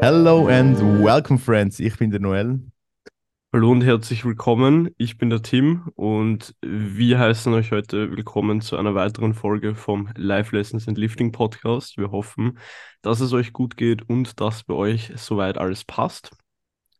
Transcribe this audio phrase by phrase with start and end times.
[0.00, 1.80] Hello and welcome, friends.
[1.80, 2.60] Ich bin der Noel.
[3.58, 4.90] Hallo und herzlich willkommen.
[4.98, 10.10] Ich bin der Tim und wir heißen euch heute willkommen zu einer weiteren Folge vom
[10.14, 11.98] Life Lessons and Lifting Podcast.
[11.98, 12.60] Wir hoffen,
[13.02, 16.30] dass es euch gut geht und dass bei euch soweit alles passt.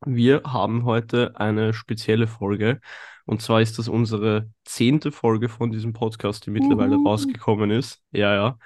[0.05, 2.81] Wir haben heute eine spezielle Folge
[3.25, 7.07] und zwar ist das unsere zehnte Folge von diesem Podcast, die mittlerweile Uhu.
[7.07, 8.03] rausgekommen ist.
[8.11, 8.59] Ja,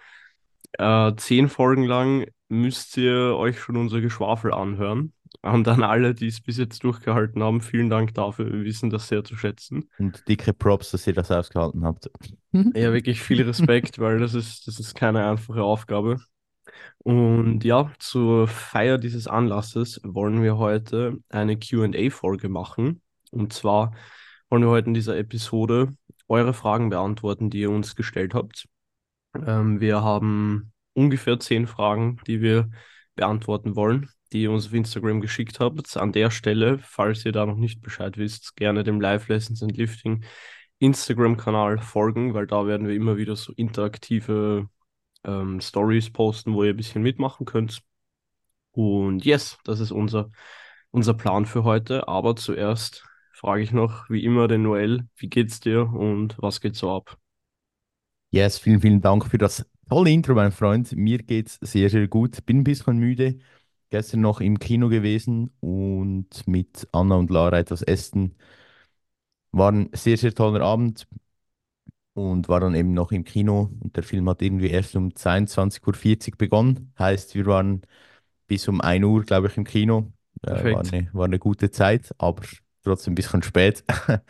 [0.79, 1.09] ja.
[1.11, 5.13] Äh, zehn Folgen lang müsst ihr euch schon unser Geschwafel anhören.
[5.41, 8.53] Und an alle, die es bis jetzt durchgehalten haben, vielen Dank dafür.
[8.53, 9.89] Wir wissen das sehr zu schätzen.
[9.99, 12.11] Und dicke Props, dass ihr das ausgehalten habt.
[12.53, 16.19] Ja, wirklich viel Respekt, weil das ist, das ist keine einfache Aufgabe.
[16.99, 23.01] Und ja, zur Feier dieses Anlasses wollen wir heute eine QA-Folge machen.
[23.31, 23.95] Und zwar
[24.51, 25.89] wollen wir heute in dieser Episode
[26.29, 28.69] eure Fragen beantworten, die ihr uns gestellt habt.
[29.35, 32.71] Ähm, wir haben ungefähr zehn Fragen, die wir
[33.15, 35.97] beantworten wollen, die ihr uns auf Instagram geschickt habt.
[35.97, 39.77] An der Stelle, falls ihr da noch nicht Bescheid wisst, gerne dem Live Lessons and
[39.77, 40.25] Lifting
[40.79, 44.69] Instagram-Kanal folgen, weil da werden wir immer wieder so interaktive
[45.25, 47.83] ähm, Stories posten, wo ihr ein bisschen mitmachen könnt.
[48.73, 50.31] Und yes, das ist unser,
[50.91, 52.09] unser Plan für heute.
[52.09, 56.75] Aber zuerst frage ich noch, wie immer, den Noel, wie geht's dir und was geht
[56.75, 57.17] so ab?
[58.31, 60.93] Yes, vielen, vielen Dank für das tolle Intro, mein Freund.
[60.97, 62.45] Mir geht's sehr, sehr gut.
[62.47, 63.39] Bin ein bisschen müde.
[63.93, 68.35] Gestern noch im Kino gewesen und mit Anna und Lara etwas essen.
[69.51, 71.07] War ein sehr, sehr toller Abend
[72.15, 73.71] und war dann eben noch im Kino.
[73.81, 76.95] Und der Film hat irgendwie erst um 22.40 Uhr begonnen.
[76.99, 77.83] Heißt, wir waren
[78.47, 80.11] bis um 1 Uhr, glaube ich, im Kino.
[80.43, 82.45] Äh, war eine, war eine gute Zeit, aber
[82.85, 83.85] trotzdem ein bisschen spät.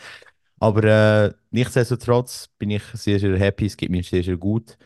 [0.59, 3.67] Aber äh, nichtsdestotrotz bin ich sehr, sehr happy.
[3.67, 4.77] Es geht mir sehr, sehr gut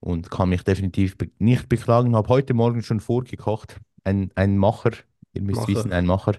[0.00, 2.16] und kann mich definitiv nicht beklagen.
[2.16, 3.80] Habe heute Morgen schon vorgekocht.
[4.04, 4.92] Ein, ein Macher,
[5.32, 5.68] ihr müsst Macher.
[5.68, 6.34] wissen, ein Macher.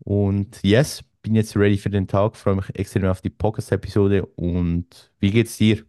[0.00, 2.36] Und yes, bin jetzt ready für den Tag.
[2.36, 4.26] Freue mich extrem auf die Podcast-Episode.
[4.26, 5.84] Und wie geht's dir?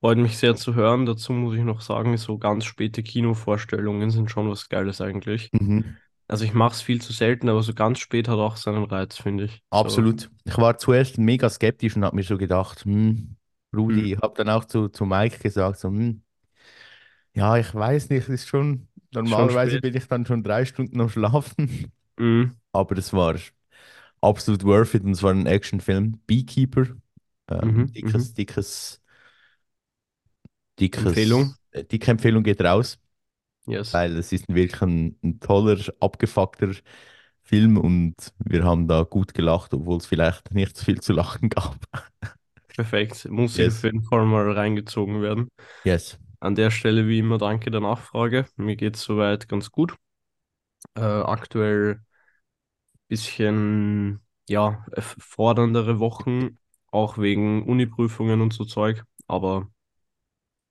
[0.00, 1.06] Freut mich sehr zu hören.
[1.06, 5.52] Dazu muss ich noch sagen, so ganz späte Kinovorstellungen sind schon was Geiles eigentlich.
[5.52, 5.96] Mhm.
[6.28, 9.16] Also ich mache es viel zu selten, aber so ganz spät hat auch seinen Reiz,
[9.18, 9.64] finde ich.
[9.74, 10.08] So.
[10.10, 10.30] Absolut.
[10.44, 13.36] Ich war zuerst mega skeptisch und habe mir so gedacht, hm,
[13.74, 14.12] Rudi, Hm.
[14.12, 16.22] ich habe dann auch zu, zu Mike gesagt, so, hm,
[17.32, 18.88] ja, ich weiß nicht, ist schon,
[19.22, 22.56] normalerweise bin ich dann schon drei Stunden am Schlafen, Mhm.
[22.72, 23.36] aber es war
[24.22, 26.20] absolut worth it und es war ein Actionfilm.
[26.26, 26.86] Beekeeper,
[27.50, 27.94] ähm, Mhm.
[27.96, 29.02] dickes, dickes,
[30.78, 31.56] dickes, Empfehlung?
[31.72, 32.98] äh, dicke Empfehlung geht raus,
[33.66, 33.98] Yes.
[33.98, 36.72] weil es ist wirklich ein, ein toller, abgefuckter
[37.44, 38.14] Film und
[38.46, 41.76] wir haben da gut gelacht, obwohl es vielleicht nicht so viel zu lachen gab.
[42.76, 43.26] Perfekt.
[43.30, 43.84] Muss Yes.
[43.84, 45.48] jeden Fall mal reingezogen werden.
[45.84, 46.16] Yes.
[46.44, 48.46] An der Stelle wie immer danke der Nachfrage.
[48.54, 49.96] Mir geht es soweit ganz gut.
[50.96, 52.00] Äh, aktuell
[53.08, 56.58] bisschen, ja, forderndere Wochen,
[56.90, 59.68] auch wegen Uniprüfungen und so Zeug, aber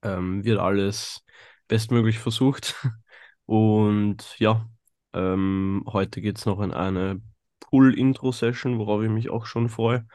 [0.01, 1.23] ähm, wird alles
[1.67, 2.75] bestmöglich versucht.
[3.45, 4.69] Und ja,
[5.13, 7.22] ähm, heute geht es noch in eine
[7.59, 10.07] Pool-Intro-Session, worauf ich mich auch schon freue.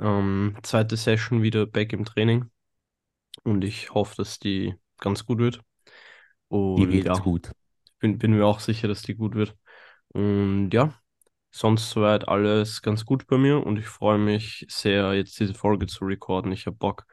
[0.00, 2.50] Ähm, zweite Session wieder back im Training
[3.44, 5.62] und ich hoffe, dass die ganz gut wird.
[6.76, 7.52] Die Und wird ja, gut.
[8.00, 9.56] bin, bin mir auch sicher, dass die gut wird.
[10.08, 10.94] Und ja,
[11.50, 15.86] sonst soweit alles ganz gut bei mir und ich freue mich sehr, jetzt diese Folge
[15.86, 16.52] zu recorden.
[16.52, 17.06] Ich habe Bock.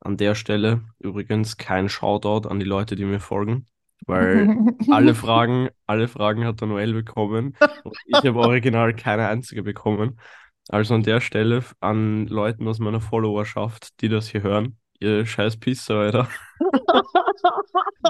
[0.00, 3.66] An der Stelle übrigens kein Shoutout an die Leute, die mir folgen,
[4.06, 4.48] weil
[4.90, 10.20] alle Fragen, alle Fragen hat der Noel bekommen und ich habe original keine einzige bekommen.
[10.68, 15.56] Also an der Stelle an Leuten aus meiner Followerschaft, die das hier hören, ihr scheiß
[15.58, 16.28] Pisser, Alter.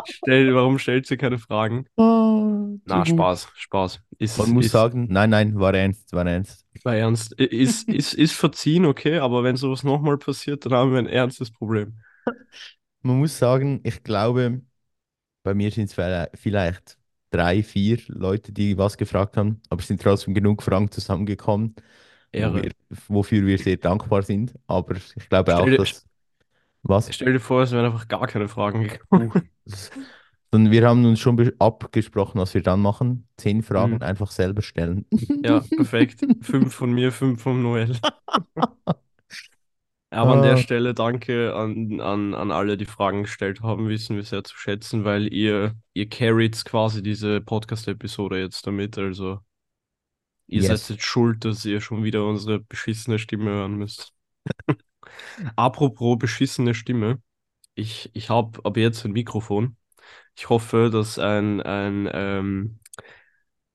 [0.05, 1.87] Stell, warum stellt ihr keine Fragen?
[1.97, 3.05] Oh, Na.
[3.05, 4.01] Spaß, Spaß.
[4.19, 6.67] Ist, Man muss ist, sagen, nein, nein, war ernst, war ernst.
[6.85, 7.33] war ernst.
[7.35, 11.51] Ist, ist, ist verziehen, okay, aber wenn sowas nochmal passiert, dann haben wir ein ernstes
[11.51, 11.95] Problem.
[13.03, 14.63] Man muss sagen, ich glaube,
[15.43, 15.95] bei mir sind es
[16.41, 16.99] vielleicht
[17.31, 21.77] drei, vier Leute, die was gefragt haben, aber es sind trotzdem genug Fragen zusammengekommen,
[22.37, 22.55] wo Ehre.
[22.55, 22.73] wir,
[23.09, 24.55] wofür wir sehr dankbar sind.
[24.67, 26.07] Aber ich glaube auch, Stell dass
[26.83, 27.13] was?
[27.15, 29.49] stell dir vor, es wären einfach gar keine Fragen gekommen.
[30.51, 33.27] Dann wir haben uns schon abgesprochen, was wir dann machen.
[33.39, 34.03] Zehn Fragen Mhm.
[34.03, 35.07] einfach selber stellen.
[35.45, 36.21] Ja, perfekt.
[36.43, 37.97] Fünf von mir, fünf vom Noel.
[40.11, 44.17] Aber an der Ah, Stelle danke an, an, an alle, die Fragen gestellt haben, wissen
[44.17, 48.99] wir sehr zu schätzen, weil ihr, ihr carried quasi diese Podcast-Episode jetzt damit.
[48.99, 49.41] Also
[50.47, 50.89] ihr seid yes.
[50.89, 54.13] jetzt schuld, dass ihr schon wieder unsere beschissene Stimme hören müsst.
[55.57, 57.21] Apropos beschissene Stimme,
[57.75, 59.77] ich, ich habe ab jetzt ein Mikrofon.
[60.37, 62.79] Ich hoffe, dass ein, ein ähm,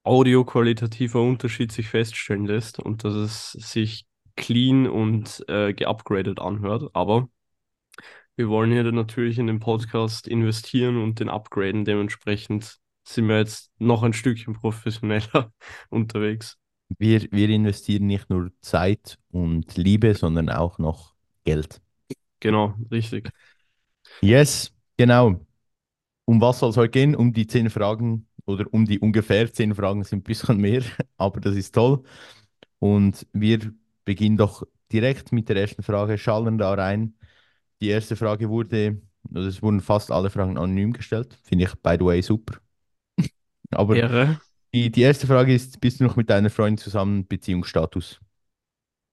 [0.04, 4.06] audioqualitativer Unterschied sich feststellen lässt und dass es sich
[4.36, 6.89] clean und äh, geupgradet anhört.
[6.94, 7.28] Aber
[8.36, 11.86] wir wollen hier natürlich in den Podcast investieren und den upgraden.
[11.86, 15.51] Dementsprechend sind wir jetzt noch ein Stückchen professioneller
[15.89, 16.57] unterwegs.
[16.98, 21.17] Wir, wir investieren nicht nur Zeit und Liebe, sondern auch noch
[21.48, 21.82] Geld.
[22.42, 23.32] Genau, richtig.
[24.22, 25.40] Yes, genau.
[26.26, 27.16] Um was soll es heute gehen?
[27.16, 30.84] Um die zehn Fragen oder um die ungefähr zehn Fragen sind ein bisschen mehr,
[31.18, 32.04] aber das ist toll.
[32.80, 33.74] Und wir
[34.06, 37.16] beginnen doch direkt mit der ersten Frage, schallen da rein.
[37.82, 41.38] Die erste Frage wurde, oder es wurden fast alle Fragen anonym gestellt.
[41.44, 42.60] Finde ich, by the way, super.
[43.72, 44.02] Aber
[44.74, 48.20] die, die erste Frage ist, bist du noch mit deiner Freundin zusammen, Beziehungsstatus?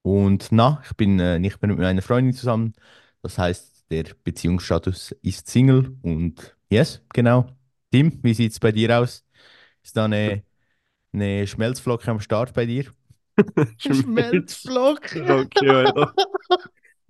[0.05, 2.75] Und na, ich bin äh, nicht mehr mit meiner Freundin zusammen.
[3.23, 7.47] Das heißt, der Beziehungsstatus ist Single und yes, genau.
[7.91, 9.25] Tim, wie sieht es bei dir aus?
[9.83, 10.43] Ist da eine,
[11.13, 12.85] eine Schmelzflocke am Start bei dir?
[13.79, 14.61] Schmelz.
[14.61, 15.23] Schmelzflocke!
[15.23, 16.15] Okay, Alter.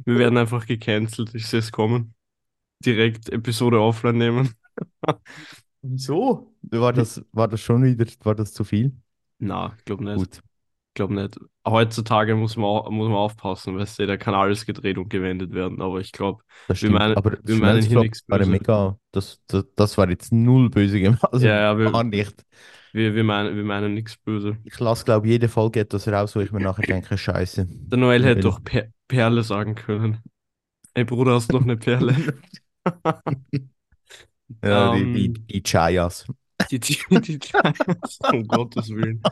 [0.05, 1.35] Wir werden einfach gecancelt.
[1.35, 2.14] Ich sehe es kommen.
[2.85, 4.55] Direkt Episode offline nehmen.
[5.82, 6.55] Wieso?
[6.62, 8.93] War das, war das schon wieder, war das zu viel?
[9.38, 10.17] Na, ich glaube nicht.
[10.17, 10.43] Gut,
[10.94, 11.38] glaube nicht.
[11.67, 15.81] Heutzutage muss man, muss man aufpassen, weißt du, da kann alles gedreht und gewendet werden.
[15.82, 16.43] Aber ich glaube,
[16.81, 18.50] wir meinen, Aber wir meinen hier nichts böse.
[18.50, 21.23] mega, das, das, das war jetzt null böse gemeint.
[21.32, 22.44] Also Ja, ja, wir, gar nicht.
[22.93, 24.58] wir, wir meinen, wir meinen nichts böse.
[24.64, 27.67] Ich lasse, glaube ich, jede Folge etwas raus, wo ich mir nachher denke, Scheiße.
[27.90, 30.23] Der Noel hätte doch per Perle sagen können.
[30.94, 32.17] Ey Bruder, hast du noch eine Perle?
[34.62, 36.26] Ja, die, die, Ähm, die Chayas.
[36.70, 37.40] Die, die, die,
[38.32, 39.22] um Gottes Willen.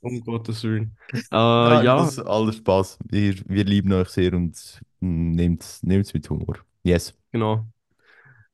[0.00, 0.96] Um Gottes Willen.
[1.12, 2.98] Äh, Nein, ja, das ist alles Spaß.
[3.04, 5.82] Wir, wir lieben euch sehr und nehmt es
[6.14, 6.58] mit Humor.
[6.82, 7.14] Yes.
[7.32, 7.66] genau.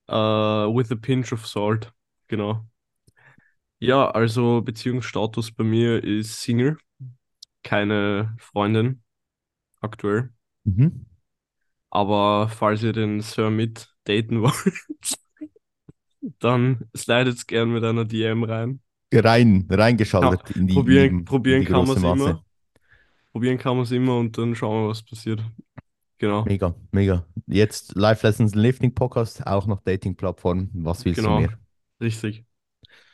[0.08, 1.92] Äh, with a pinch of salt.
[2.28, 2.64] Genau.
[3.78, 6.76] Ja, also Beziehungsstatus bei mir ist Single.
[7.62, 9.02] Keine Freundin
[9.80, 10.30] aktuell.
[10.64, 11.06] Mhm.
[11.90, 15.18] Aber falls ihr den Sir mit daten wollt,
[16.38, 18.80] dann slidet gern mit einer DM rein.
[19.12, 22.44] Rein, reingeschaltet in die, in Probieren, in probieren die kann man es immer.
[23.32, 25.42] Probieren kann man es immer und dann schauen wir, was passiert.
[26.18, 27.26] Genau, Mega, mega.
[27.46, 30.70] Jetzt Life Lessons Lifting Podcast, auch noch Dating-Plattform.
[30.74, 31.58] Was willst du genau, mehr?
[32.00, 32.44] richtig.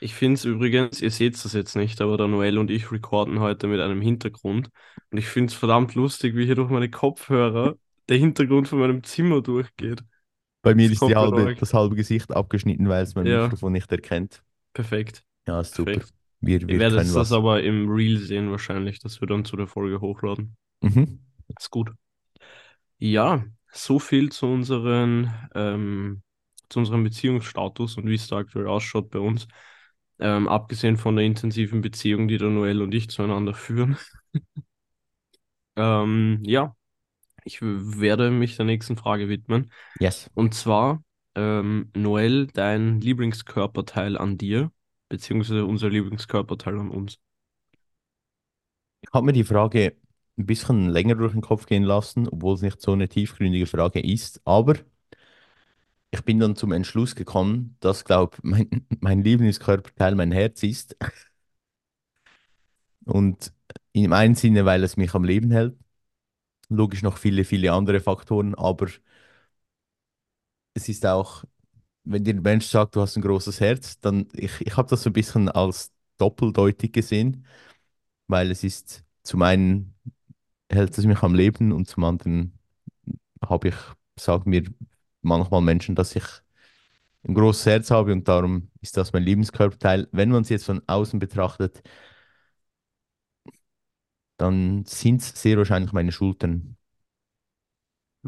[0.00, 3.38] Ich finde es übrigens, ihr seht das jetzt nicht, aber der Noel und ich recorden
[3.40, 4.70] heute mit einem Hintergrund.
[5.10, 7.76] Und ich finde es verdammt lustig, wie hier durch meine Kopfhörer
[8.08, 10.02] der Hintergrund von meinem Zimmer durchgeht.
[10.66, 13.44] Bei mir ist halbe, das halbe Gesicht abgeschnitten, weil es mein Ja.
[13.44, 14.42] Mikrofon nicht erkennt.
[14.74, 15.92] Perfekt, Ja, ist super.
[15.92, 16.12] perfekt.
[16.40, 17.32] Wir, wir können das was.
[17.32, 20.56] aber im Reel sehen wahrscheinlich, dass wir dann zu der Folge hochladen.
[20.82, 21.18] Mhm.
[21.58, 21.90] Ist gut.
[22.98, 26.22] Ja, so viel zu unseren, ähm,
[26.68, 29.46] zu unserem Beziehungsstatus und wie es da aktuell ausschaut bei uns.
[30.18, 33.96] Ähm, abgesehen von der intensiven Beziehung, die der Noel und ich zueinander führen.
[35.76, 36.74] ähm, ja,
[37.46, 39.70] ich werde mich der nächsten Frage widmen.
[40.00, 40.28] Yes.
[40.34, 41.02] Und zwar,
[41.36, 44.72] ähm, Noel, dein Lieblingskörperteil an dir,
[45.08, 47.18] beziehungsweise unser Lieblingskörperteil an uns.
[49.00, 49.96] Ich habe mir die Frage
[50.36, 54.00] ein bisschen länger durch den Kopf gehen lassen, obwohl es nicht so eine tiefgründige Frage
[54.00, 54.40] ist.
[54.44, 54.74] Aber
[56.10, 60.96] ich bin dann zum Entschluss gekommen, dass, glaube mein, mein Lieblingskörperteil mein Herz ist.
[63.04, 63.52] Und
[63.92, 65.76] im einen Sinne, weil es mich am Leben hält.
[66.68, 68.86] Logisch noch viele, viele andere Faktoren, aber
[70.74, 71.44] es ist auch,
[72.04, 75.02] wenn dir ein Mensch sagt, du hast ein großes Herz, dann, ich, ich habe das
[75.02, 77.46] so ein bisschen als doppeldeutig gesehen,
[78.28, 79.94] weil es ist zum einen
[80.70, 82.58] hält es mich am Leben und zum anderen
[83.44, 83.74] habe ich,
[84.18, 84.64] sagen mir
[85.22, 86.24] manchmal Menschen, dass ich
[87.28, 90.08] ein großes Herz habe und darum ist das mein Lebenskörperteil.
[90.12, 91.82] Wenn man es jetzt von außen betrachtet,
[94.38, 96.76] dann sind es sehr wahrscheinlich meine Schultern.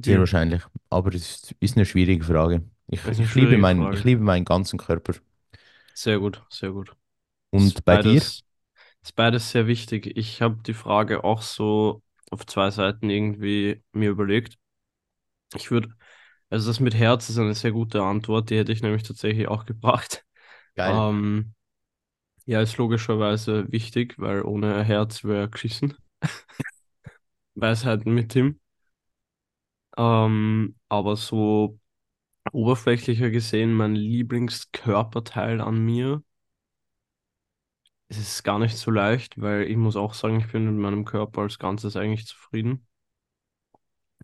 [0.04, 0.20] Sehr Deal.
[0.20, 0.62] wahrscheinlich.
[0.90, 2.62] Aber es ist, eine schwierige Frage.
[2.88, 3.92] Ich, ich, liebe schwierige meinen, Frage.
[3.92, 5.14] ich liebe meinen ganzen Körper.
[5.94, 6.96] Sehr gut, sehr gut.
[7.50, 8.22] Und Ist bei dir?
[8.22, 8.44] beides,
[9.02, 10.16] ist beides sehr wichtig.
[10.16, 14.58] Ich habe die Frage auch so auf zwei Seiten irgendwie mir überlegt.
[15.54, 15.90] Ich würde,
[16.50, 19.66] also das mit Herz ist eine sehr gute Antwort, die hätte ich nämlich tatsächlich auch
[19.66, 20.24] gebracht.
[20.74, 21.08] Geil.
[21.10, 21.54] Ähm,
[22.48, 25.96] ja, ist logischerweise wichtig, weil ohne Herz wäre geschissen.
[27.56, 28.58] Weisheiten mit Tim.
[29.96, 31.78] Ähm, aber so
[32.52, 36.22] oberflächlicher gesehen, mein Lieblingskörperteil an mir,
[38.08, 41.04] es ist gar nicht so leicht, weil ich muss auch sagen, ich bin mit meinem
[41.06, 42.86] Körper als Ganzes eigentlich zufrieden.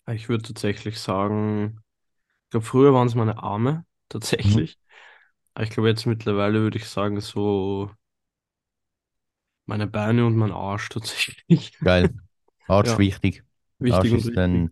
[0.08, 1.80] Ich würde tatsächlich sagen,
[2.46, 3.86] ich glaube, früher waren es meine Arme,
[4.42, 4.68] Mhm.
[4.68, 4.78] tatsächlich.
[5.54, 7.90] Aber ich glaube, jetzt mittlerweile würde ich sagen, so
[9.66, 11.78] meine Beine und mein Arsch tatsächlich.
[11.82, 12.14] Geil.
[12.66, 13.44] Arsch Ja, wichtig.
[13.78, 14.70] wichtig Arsch ist ein,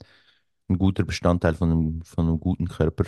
[0.69, 3.07] ein guter Bestandteil von einem, von einem guten Körper.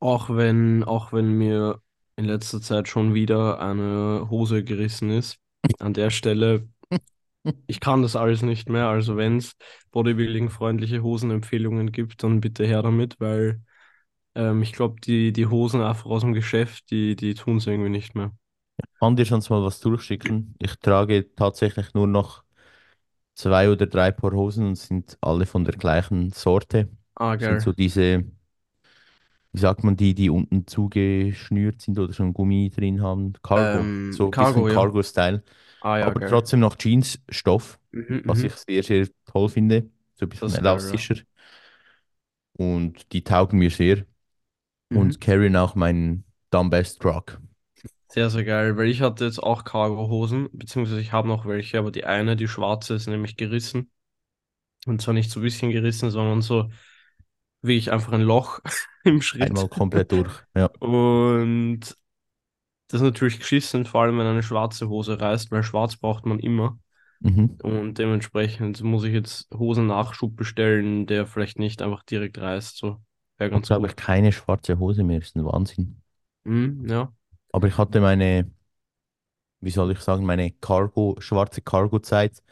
[0.00, 1.82] Auch wenn, auch wenn mir
[2.16, 5.38] in letzter Zeit schon wieder eine Hose gerissen ist.
[5.78, 6.68] An der Stelle,
[7.68, 8.88] ich kann das alles nicht mehr.
[8.88, 9.56] Also wenn es
[9.92, 13.62] Bodybuilding-freundliche Hosenempfehlungen gibt, dann bitte her damit, weil
[14.34, 17.90] ähm, ich glaube, die, die Hosen einfach aus dem Geschäft, die, die tun es irgendwie
[17.90, 18.32] nicht mehr.
[19.00, 20.54] Kann dir sonst mal was durchschicken?
[20.58, 22.44] Ich trage tatsächlich nur noch
[23.34, 26.88] zwei oder drei Paar Hosen und sind alle von der gleichen Sorte.
[27.16, 27.62] Ah, Sind geil.
[27.62, 28.24] so diese,
[29.52, 33.32] wie sagt man, die, die unten zugeschnürt sind oder schon Gummi drin haben.
[33.42, 34.78] Cargo, Ähm, so ein bisschen Cargo, ja.
[34.78, 35.42] Cargo-Style.
[35.80, 36.40] Ah, ja, Aber geil.
[36.40, 38.56] trotzdem noch Jeansstoff, Mhm, was ich mhm.
[38.56, 39.90] sehr, sehr toll finde.
[40.16, 41.04] So ein bisschen Das ist geil, ja.
[41.04, 41.16] elastischer.
[42.58, 44.04] Und die taugen mir sehr
[44.90, 45.12] Mhm.
[45.12, 47.40] und carryen auch meinen Dumbbest Truck.
[48.10, 51.90] Sehr, sehr geil, weil ich hatte jetzt auch Cargo-Hosen, beziehungsweise ich habe noch welche, aber
[51.90, 53.90] die eine, die schwarze, ist nämlich gerissen.
[54.86, 56.70] Und zwar nicht so ein bisschen gerissen, sondern so
[57.60, 58.60] wie ich einfach ein Loch
[59.04, 59.42] im Schritt.
[59.42, 60.32] Einmal komplett durch.
[60.54, 60.66] Ja.
[60.78, 61.80] Und
[62.88, 66.38] das ist natürlich geschissen, vor allem wenn eine schwarze Hose reißt, weil schwarz braucht man
[66.38, 66.78] immer.
[67.20, 67.58] Mhm.
[67.62, 72.78] Und dementsprechend muss ich jetzt Hosennachschub bestellen, der vielleicht nicht einfach direkt reißt.
[72.78, 72.98] So, wäre
[73.36, 75.18] Ich habe, ganz glaube ich, keine schwarze Hose mehr.
[75.18, 76.00] Das ist ein Wahnsinn.
[76.44, 77.12] Mhm, ja.
[77.52, 78.50] Aber ich hatte meine,
[79.60, 82.42] wie soll ich sagen, meine Cargo, schwarze Cargo-Zeit,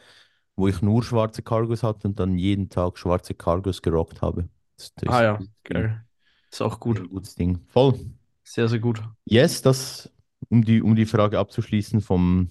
[0.55, 4.49] wo ich nur schwarze Cargos hatte und dann jeden Tag schwarze Cargos gerockt habe.
[4.77, 6.05] Das, das Ah ist ja, geil.
[6.51, 7.01] Ist auch gut.
[7.01, 7.65] ein gutes Ding.
[7.69, 7.97] Voll.
[8.43, 9.03] Sehr, sehr gut.
[9.25, 10.09] Yes, das,
[10.49, 12.49] um die, um die Frage abzuschließen vom,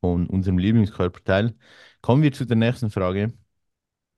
[0.00, 1.54] von unserem Lieblingskörperteil,
[2.02, 3.32] kommen wir zu der nächsten Frage.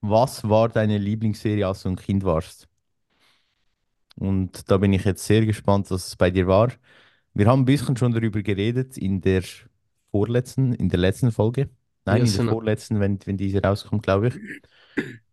[0.02, 2.68] Was war deine Lieblingsserie, als du ein Kind warst?
[4.16, 6.72] Und da bin ich jetzt sehr gespannt, was es bei dir war.
[7.34, 9.42] Wir haben ein bisschen schon darüber geredet in der
[10.10, 11.70] vorletzten, in der letzten Folge.
[12.04, 14.40] Nein, in es der vorletzten, wenn, wenn diese rauskommt, glaube ich.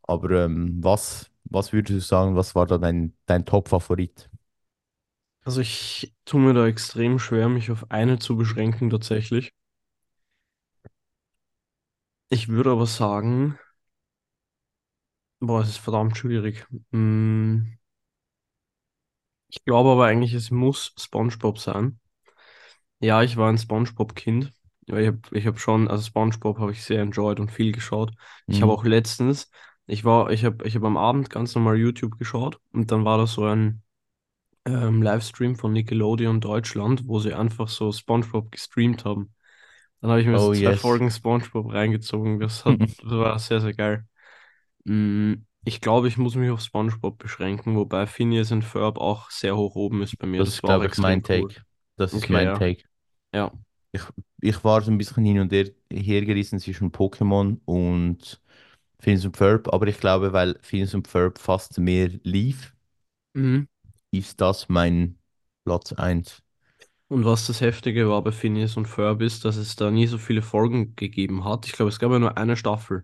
[0.04, 4.30] Aber ähm, was, was würdest du sagen, was war da dein, dein Top-Favorit?
[5.44, 9.52] Also ich tue mir da extrem schwer, mich auf eine zu beschränken tatsächlich.
[12.32, 13.60] Ich würde aber sagen,
[15.40, 16.66] boah, es ist verdammt schwierig.
[16.92, 17.78] Hm,
[19.50, 22.00] ich glaube aber eigentlich, es muss SpongeBob sein.
[23.00, 24.52] Ja, ich war ein SpongeBob-Kind.
[24.88, 28.12] Ich habe ich hab schon, also SpongeBob habe ich sehr enjoyed und viel geschaut.
[28.50, 28.74] Ich habe Mhm.
[28.74, 29.50] auch letztens,
[29.86, 33.18] ich war, ich habe ich hab am Abend ganz normal YouTube geschaut und dann war
[33.18, 33.84] da so ein
[34.66, 39.34] ähm, Livestream von Nickelodeon Deutschland, wo sie einfach so SpongeBob gestreamt haben.
[40.02, 40.78] Dann habe ich mir so Oh zwei yes.
[40.78, 42.40] Folgen SpongeBob reingezogen.
[42.40, 44.08] Das hat, das war sehr, sehr geil.
[44.86, 49.56] Mm, Ich glaube, ich muss mich auf SpongeBob beschränken, wobei Phineas und Ferb auch sehr
[49.58, 50.44] hoch oben ist bei mir.
[50.44, 51.54] Das Das ist, glaube ich, mein cool.
[51.54, 51.64] Take.
[51.98, 52.54] Das ist Okay, mein ja.
[52.54, 52.84] Take.
[53.34, 53.52] Ja.
[53.92, 54.02] Ich,
[54.42, 58.42] ich war so ein bisschen hin und her hergerissen zwischen Pokémon und
[59.00, 62.74] Phineas und Ferb, aber ich glaube, weil Phineas und Ferb fast mehr lief,
[63.36, 63.66] Mhm.
[64.12, 65.18] ist das mein
[65.66, 66.44] Platz eins.
[67.08, 70.18] Und was das Heftige war bei Phineas und Ferb ist, dass es da nie so
[70.18, 71.66] viele Folgen gegeben hat.
[71.66, 73.04] Ich glaube, es gab ja nur eine Staffel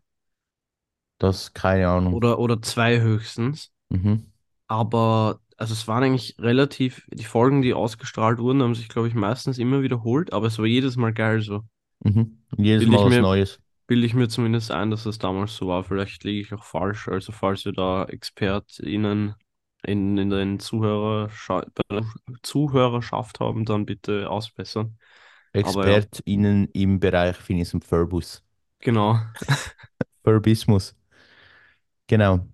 [1.17, 2.13] Das, keine Ahnung.
[2.13, 3.71] oder, oder zwei höchstens.
[3.89, 4.25] Mhm.
[4.67, 9.13] Aber also es waren eigentlich relativ, die Folgen, die ausgestrahlt wurden, haben sich, glaube ich,
[9.13, 11.61] meistens immer wiederholt, aber es war jedes Mal geil so.
[12.03, 12.39] Mhm.
[12.57, 13.59] Jedes Mal was mir, Neues.
[13.87, 15.83] bilde ich mir zumindest ein, dass das damals so war.
[15.83, 17.07] Vielleicht liege ich auch falsch.
[17.07, 19.35] Also falls wir da ExpertInnen
[19.83, 21.29] in, in den Zuhörer,
[22.41, 24.97] Zuhörerschaft haben, dann bitte ausbessern.
[25.53, 28.43] Aber ja, ExpertInnen im Bereich Phineas und Ferbus.
[28.79, 29.19] genau.
[30.23, 30.95] Ferbismus.
[32.07, 32.47] Genau.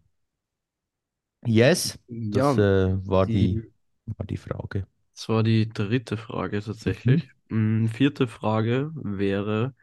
[1.45, 3.71] Yes, Ja, das äh, war die, die,
[4.05, 4.87] war die Frage.
[5.15, 6.91] das war die dritte Frage Mhm.
[7.05, 7.29] tatsächlich.
[7.49, 9.75] Mm, Vierte Frage wäre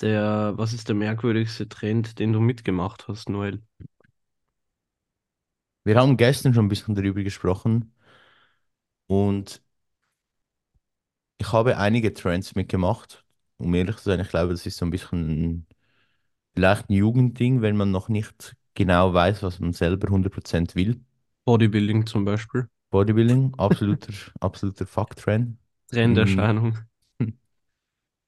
[0.00, 3.62] der, was ist der merkwürdigste Trend, den du mitgemacht hast, Noel?
[5.84, 7.94] Wir haben gestern schon ein bisschen darüber gesprochen
[9.08, 9.62] und
[11.38, 13.24] ich habe einige Trends mitgemacht.
[13.58, 15.66] Um ehrlich zu sein, ich glaube, das ist so ein bisschen
[16.54, 21.00] vielleicht ein Jugendding, wenn man noch nicht genau weiß, was man selber 100% will.
[21.44, 22.68] Bodybuilding zum Beispiel.
[22.90, 25.50] Bodybuilding, absoluter, absoluter Fakt-Trend.
[25.50, 25.56] Mm.
[25.88, 26.78] Trenderscheinung.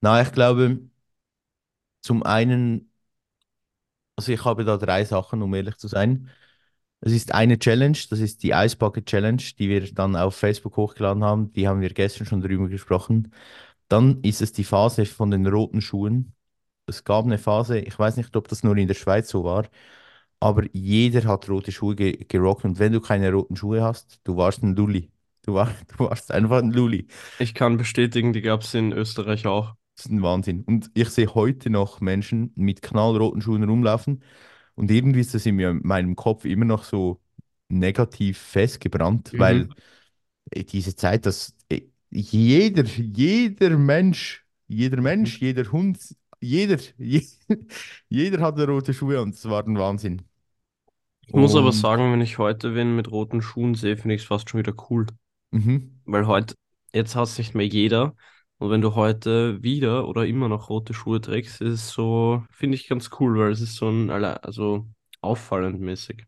[0.01, 0.79] Na, ich glaube,
[2.01, 2.91] zum einen,
[4.15, 6.29] also ich habe da drei Sachen, um ehrlich zu sein.
[7.01, 10.75] Es ist eine Challenge, das ist die Ice Bucket Challenge, die wir dann auf Facebook
[10.77, 11.51] hochgeladen haben.
[11.53, 13.33] Die haben wir gestern schon drüber gesprochen.
[13.87, 16.33] Dann ist es die Phase von den roten Schuhen.
[16.87, 19.67] Es gab eine Phase, ich weiß nicht, ob das nur in der Schweiz so war,
[20.39, 22.65] aber jeder hat rote Schuhe ge gerockt.
[22.65, 25.11] Und wenn du keine roten Schuhe hast, du warst ein Lulli.
[25.43, 27.07] Du, war, du warst einfach ein Lulli.
[27.39, 29.75] Ich kann bestätigen, die gab es in Österreich auch.
[29.95, 30.63] Das ist ein Wahnsinn.
[30.63, 34.23] Und ich sehe heute noch Menschen mit knallroten Schuhen rumlaufen.
[34.75, 37.21] Und irgendwie ist das in mir- meinem Kopf immer noch so
[37.69, 39.73] negativ festgebrannt, weil Mhm.
[40.51, 45.99] äh, diese Zeit, dass äh, jeder, jeder Mensch, jeder Mensch, jeder Hund,
[46.41, 47.25] jeder, je,
[48.09, 50.23] jeder hatte rote Schuhe und es war ein Wahnsinn.
[51.29, 54.27] Ich muss aber sagen, wenn ich heute wen mit roten Schuhen sehe, finde ich es
[54.27, 55.05] fast schon wieder cool.
[55.51, 56.55] mhm, Weil heute,
[56.93, 58.15] jetzt hat es nicht mehr jeder.
[58.57, 62.75] Und wenn du heute wieder oder immer noch rote Schuhe trägst, ist es so, finde
[62.75, 64.87] ich ganz cool, weil es ist so ein, also
[65.21, 66.25] auffallend mäßig.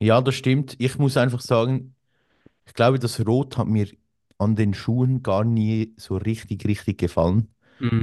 [0.00, 0.76] ja, das stimmt.
[0.78, 1.94] Ich muss einfach sagen,
[2.66, 3.88] ich glaube, das Rot hat mir
[4.38, 7.54] an den Schuhen gar nie so richtig, richtig gefallen.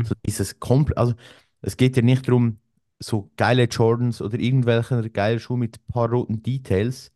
[0.03, 0.17] So Mhm.
[0.25, 1.15] dieses komplett, also
[1.62, 2.60] es geht ja nicht darum,
[2.99, 7.11] so geile Jordans oder irgendwelche geile Schuhe mit ein paar roten Details.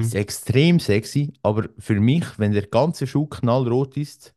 [0.00, 0.16] Ist Mhm.
[0.16, 4.34] extrem sexy, aber für mich, wenn der ganze Schuh knallrot ist,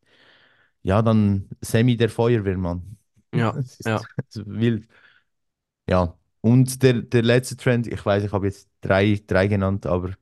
[0.84, 2.98] ja, dann Sammy der Feuerwehrmann.
[3.34, 4.08] Ja, Das ist, ja.
[4.29, 4.88] ist wild.
[5.89, 6.17] Ja.
[6.41, 10.13] Und der, der letzte Trend, ich weiß, ich habe jetzt drei, drei genannt, aber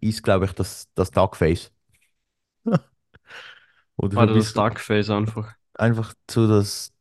[0.00, 1.72] ist, glaube ich, das, das Duckface.
[3.96, 5.54] Oder Warte, das Duckface einfach.
[5.74, 6.92] einfach so das,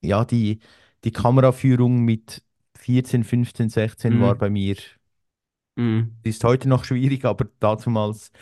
[0.00, 0.60] ja, die,
[1.06, 2.44] die Kameraführung mit
[2.78, 4.38] 14, 15, 16 war Mhm.
[4.38, 4.76] bei mir,
[5.76, 6.16] Mhm.
[6.22, 8.32] ist heute noch schwierig, aber damals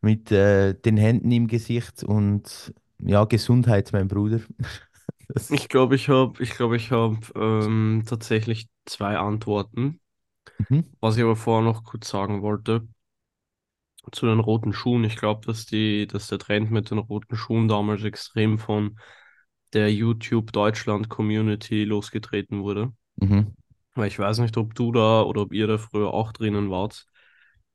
[0.00, 4.40] mit äh, den Händen im Gesicht und ja, Gesundheit, mein Bruder.
[5.34, 10.00] Das, Ich glaube, ich habe, ich glaube, ich habe ähm, tatsächlich zwei Antworten.
[10.58, 12.86] mhm, Was ich aber vorher noch kurz sagen wollte,
[14.12, 15.04] zu den roten Schuhen.
[15.04, 18.98] Ich glaube, dass die, dass der Trend mit den roten Schuhen damals extrem von
[19.72, 22.92] der YouTube Deutschland Community losgetreten wurde.
[23.20, 23.52] mhm,
[23.94, 27.06] Weil ich weiß nicht, ob du da oder ob ihr da früher auch drinnen wart.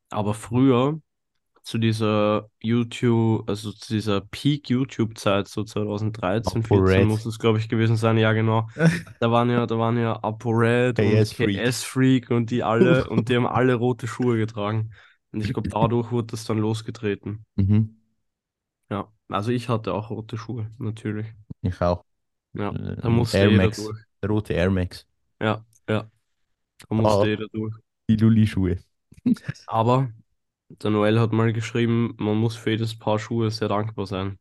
[0.09, 0.99] Aber früher,
[1.63, 7.59] zu dieser YouTube, also zu dieser Peak YouTube-Zeit, so 2013, 14 ApoRed, muss es, glaube
[7.59, 8.67] ich, gewesen sein, ja genau.
[9.19, 11.37] Da waren ja, da waren ja ApoRed und.
[11.39, 14.91] KS-Freak und die alle, und die haben alle rote Schuhe getragen.
[15.31, 17.45] Und ich glaube, dadurch wurde das dann losgetreten.
[17.55, 17.95] Mhm,
[18.93, 21.27] Ja, also ich hatte auch rote Schuhe, natürlich.
[21.61, 22.05] ich auch.
[22.53, 23.97] Ja, da Ähm, musste Air jeder Max, durch.
[24.27, 25.05] rote Air Max.
[25.39, 26.09] Ja, ja,
[26.89, 27.75] da musste Ah, jeder durch.
[28.09, 28.79] die Lulli-Schuhe.
[29.65, 30.11] Aber
[30.69, 34.39] der Noel hat mal geschrieben, man muss für jedes Paar Schuhe sehr dankbar sein.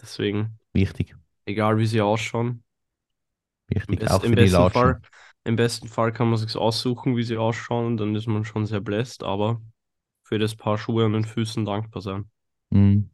[0.00, 1.14] Deswegen, Wichtig,
[1.46, 2.64] egal wie sie ausschauen,
[3.86, 5.04] im, wichtig, auch im für die besten Fall, Latschen.
[5.44, 8.80] im besten Fall kann man sich aussuchen, wie sie ausschauen, dann ist man schon sehr
[8.80, 9.60] bläst, aber
[10.24, 12.30] für jedes Paar Schuhe an den Füßen dankbar sein.
[12.70, 13.10] Mhm,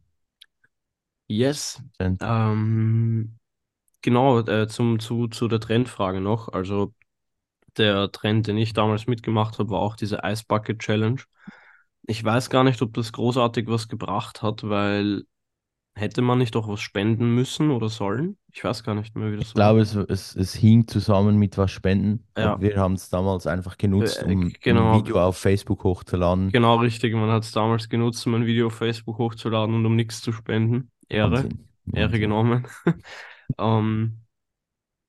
[1.29, 1.81] Yes.
[1.99, 3.39] sind- Ähm,
[4.03, 6.49] genau, äh, zum, zu, zu der Trendfrage noch.
[6.51, 6.95] Also
[7.79, 11.23] der Trend, den ich damals mitgemacht habe, war auch diese Ice Bucket Challenge.
[12.07, 15.25] Ich weiß gar nicht, ob das großartig was gebracht hat, weil
[15.97, 18.39] hätte man nicht auch was spenden müssen oder sollen?
[18.53, 19.55] Ich weiß gar nicht mehr, wie das Ich war.
[19.55, 23.77] glaube, es, es, es hing zusammen mit was Spenden, Ja, wir haben es damals einfach
[23.79, 26.55] genutzt, äh, um ein genau, Video auf Facebook hochzuladen.
[26.55, 27.15] genau richtig.
[27.15, 30.33] Man hat es damals genutzt, um ein Video auf Facebook hochzuladen und um nichts zu
[30.33, 30.91] spenden.
[31.09, 32.67] Ehre, Wahnsinn, Ehre genommen.
[33.59, 34.23] Ähm,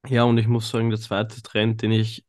[0.07, 2.25] ja, und ich muss sagen, der zweite Trend, den ich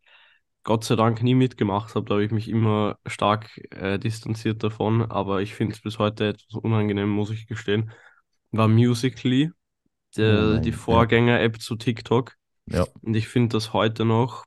[0.64, 5.02] Gott sei Dank nie mitgemacht habe, da habe ich mich immer stark äh, distanziert davon,
[5.10, 7.92] aber ich finde es bis heute etwas unangenehm, muss ich gestehen,
[8.52, 9.52] war Musical.ly,
[10.26, 12.34] Oh der, die nein, ja, Vorgänger-App zu TikTok.
[12.66, 12.86] ja.
[13.02, 14.44] Und ich finde das heute noch,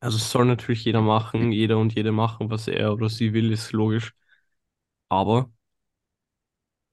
[0.00, 3.52] also es soll natürlich jeder machen, jeder und jede machen, was er oder sie will,
[3.52, 4.12] ist logisch.
[5.08, 5.50] Aber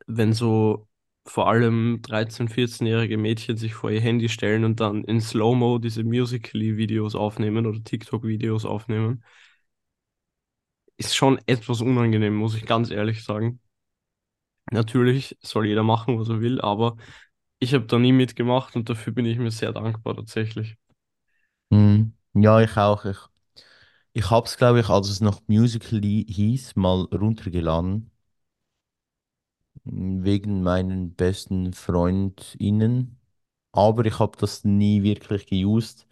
[0.08, 0.88] wenn so
[1.26, 6.04] vor allem 13-, 14-jährige Mädchen sich vor ihr Handy stellen und dann in Slow-Mo diese
[6.04, 9.24] Musical.ly-Videos aufnehmen oder TikTok-Videos aufnehmen,
[10.98, 13.60] ist schon etwas unangenehm, muss ich ganz ehrlich sagen.
[14.72, 16.98] Natürlich soll jeder machen, was er will, aber
[17.60, 20.78] ich habe da nie mitgemacht und dafür bin ich mir sehr dankbar tatsächlich.
[21.70, 22.14] Mhm.
[22.34, 23.06] Ja, ich auch.
[23.06, 23.18] Ich,
[24.14, 28.12] ich habe es, glaube ich, als es noch Musical.ly hieß, mal runtergeladen,
[29.86, 33.20] wegen meinen besten FreundInnen.
[33.72, 36.08] Aber ich habe das nie wirklich geused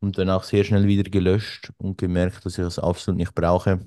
[0.00, 3.80] und dann auch sehr schnell wieder gelöscht und gemerkt, dass ich das absolut nicht brauche.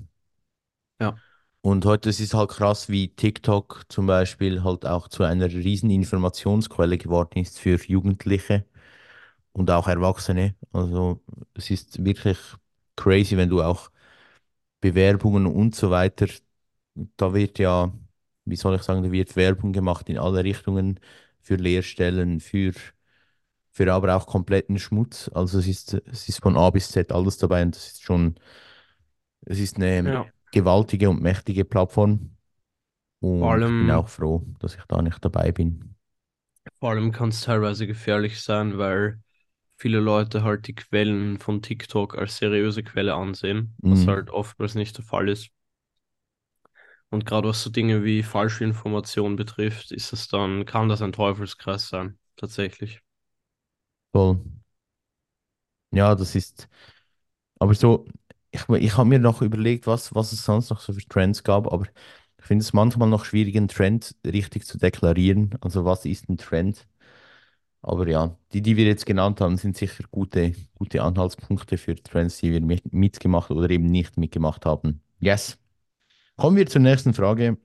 [1.00, 1.20] Ja,
[1.60, 5.90] Und heute ist es halt krass, wie TikTok zum Beispiel halt auch zu einer riesen
[5.90, 8.64] Informationsquelle geworden ist für Jugendliche
[9.52, 10.56] und auch Erwachsene.
[10.72, 11.20] Also
[11.54, 12.38] es ist wirklich
[12.96, 13.90] crazy, wenn du auch
[14.80, 16.28] Bewerbungen und so weiter.
[17.16, 17.92] Da wird ja,
[18.44, 21.00] wie soll ich sagen, da wird Werbung gemacht in alle Richtungen
[21.40, 22.72] für Lehrstellen, für,
[23.72, 25.30] für aber auch kompletten Schmutz.
[25.34, 28.36] Also es ist, es ist von A bis Z alles dabei und das ist schon,
[29.42, 30.32] es ist eine Ja.
[30.50, 32.36] gewaltige und mächtige Plattform.
[33.38, 35.96] Vor Und ich bin auch allem, froh, dass ich da nicht dabei bin.
[36.80, 39.20] vor allem kann es teilweise gefährlich sein, weil
[39.78, 44.08] viele Leute halt die Quellen von TikTok als seriöse Quelle ansehen, was Mhm.
[44.08, 45.50] halt oftmals nicht der Fall ist.
[47.12, 51.12] Und gerade was so Dinge wie falsche Informationen betrifft, ist es dann, kann das ein
[51.12, 53.00] Teufelskreis sein, tatsächlich.
[54.12, 54.40] Voll.
[55.90, 56.68] Ja, das ist,
[57.58, 58.06] aber so,
[58.52, 61.72] ich, ich habe mir noch überlegt, was, was es sonst noch so für Trends gab,
[61.72, 61.86] aber
[62.38, 65.56] ich finde es manchmal noch schwierig, einen Trend richtig zu deklarieren.
[65.62, 66.86] Also was ist ein Trend?
[67.82, 72.38] Aber ja, die, die wir jetzt genannt haben, sind sicher gute, gute Anhaltspunkte für Trends,
[72.38, 75.02] die wir mit, mitgemacht oder eben nicht mitgemacht haben.
[75.20, 75.56] Yes.
[76.36, 77.56] Kommen wir zur nächsten Frage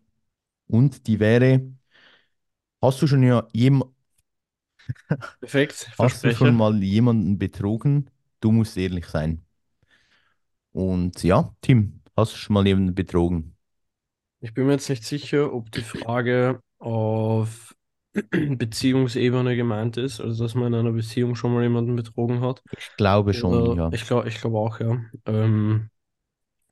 [0.68, 1.62] und die wäre,
[2.82, 3.84] hast du schon ja jem,
[5.40, 8.10] Perfekt, hast du schon mal jemanden betrogen?
[8.40, 9.44] Du musst ehrlich sein.
[10.72, 13.58] Und ja, Tim, hast du schon mal jemanden betrogen?
[14.40, 17.76] Ich bin mir jetzt nicht sicher, ob die Frage auf
[18.14, 22.64] Beziehungsebene gemeint ist, also dass man in einer Beziehung schon mal jemanden betrogen hat.
[22.78, 23.92] Ich glaube schon, Oder ja.
[23.92, 25.00] ich glaube, ich glaube auch, ja.
[25.26, 25.90] Ähm,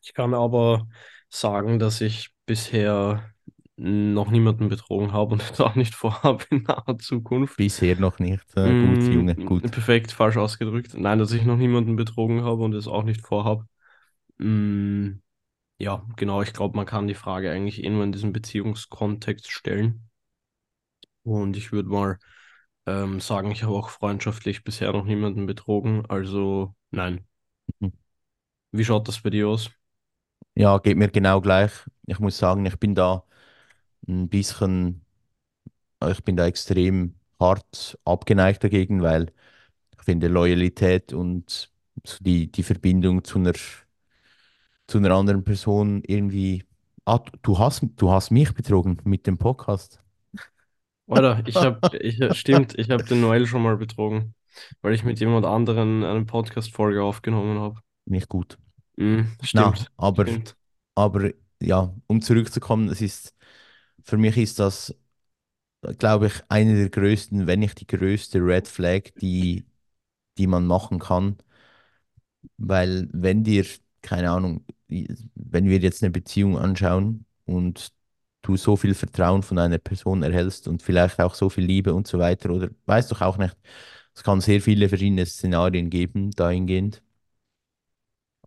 [0.04, 0.88] ich kann aber
[1.30, 3.34] sagen, dass ich bisher
[3.78, 7.58] noch niemanden betrogen habe und es auch nicht vorhabe in naher Zukunft.
[7.58, 8.56] Bisher noch nicht.
[8.56, 9.72] Äh, gut, Mm, Junge, gut.
[9.72, 10.94] perfekt, falsch ausgedrückt.
[10.96, 13.68] Nein, dass ich noch niemanden betrogen habe und es auch nicht vorhabe.
[14.40, 15.22] Mm,
[15.80, 20.10] ja, genau, ich glaube, man kann die Frage eigentlich eh nur in diesem Beziehungskontext stellen.
[21.24, 22.20] Und ich würde mal
[22.86, 26.06] ähm, sagen, ich habe auch freundschaftlich bisher noch niemanden betrogen.
[26.08, 27.28] Also nein.
[27.82, 27.92] Mhm.
[28.72, 29.72] Wie schaut das bei dir aus?
[30.56, 31.72] Ja, geht mir genau gleich.
[32.08, 33.26] Ich muss sagen, ich bin da
[34.08, 35.06] ein bisschen,
[36.10, 39.34] ich bin da extrem hart abgeneigt dagegen, weil
[39.98, 41.72] ich finde Loyalität und
[42.06, 43.54] so die, die Verbindung zu einer,
[44.88, 46.64] zu einer anderen Person irgendwie.
[47.06, 50.02] Ah, du hast, du hast mich betrogen mit dem Podcast.
[51.08, 54.34] Oder ich habe, ich, stimmt, ich habe den Noel schon mal betrogen,
[54.82, 57.82] weil ich mit jemand anderen eine Podcast-Folge aufgenommen habe.
[58.06, 58.58] Nicht gut.
[59.52, 60.56] Na, stimmt, aber, stimmt.
[60.96, 61.32] aber
[61.62, 63.36] ja, um zurückzukommen, es ist,
[64.04, 64.96] für mich ist das,
[66.00, 69.66] glaube ich, eine der größten, wenn nicht die größte Red Flag, die,
[70.38, 71.38] die man machen kann.
[72.58, 73.66] Weil wenn dir,
[74.02, 77.92] keine Ahnung, wenn wir jetzt eine Beziehung anschauen und
[78.42, 82.08] du so viel Vertrauen von einer Person erhältst und vielleicht auch so viel Liebe und
[82.08, 83.56] so weiter, oder weißt doch auch nicht,
[84.14, 87.02] es kann sehr viele verschiedene Szenarien geben, dahingehend.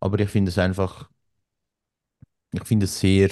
[0.01, 1.11] Aber ich finde es einfach,
[2.53, 3.31] ich finde es sehr,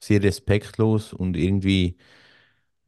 [0.00, 1.96] sehr respektlos und irgendwie,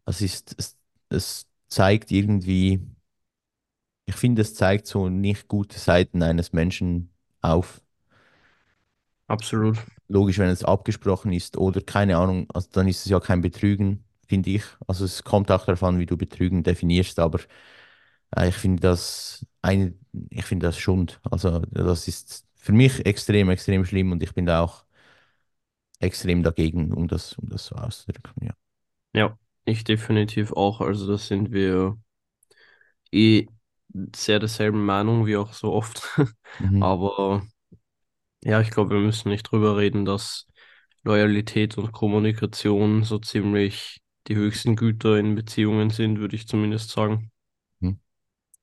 [0.07, 0.79] es ist, es,
[1.11, 2.81] es zeigt irgendwie,
[4.07, 7.81] ich finde, es zeigt so nicht gute Seiten eines Menschen auf.
[9.29, 9.79] Absolut.
[10.09, 14.05] Logisch, wenn es abgesprochen ist oder keine Ahnung, also dann ist es ja kein Betrügen,
[14.27, 14.65] finde ich.
[14.89, 17.39] Also es kommt auch darauf an, wie du Betrügen definierst, aber
[18.37, 19.95] äh, ich finde das eine,
[20.31, 21.21] ich finde das Schund.
[21.31, 24.85] Also das ist für mich extrem, extrem schlimm und ich bin da auch
[25.99, 28.47] extrem dagegen, um das, um das so auszudrücken.
[28.47, 28.55] Ja.
[29.15, 30.81] Ja, ich definitiv auch.
[30.81, 31.97] Also da sind wir
[33.13, 33.47] eh
[34.17, 36.03] sehr derselben Meinung wie auch so oft.
[36.59, 36.83] Mhm.
[36.83, 37.43] Aber
[38.45, 40.47] ja, ich glaube, wir müssen nicht drüber reden, dass
[41.05, 47.31] Loyalität und Kommunikation so ziemlich die höchsten Güter in Beziehungen sind, würde ich zumindest sagen.
[47.81, 48.01] Mhm.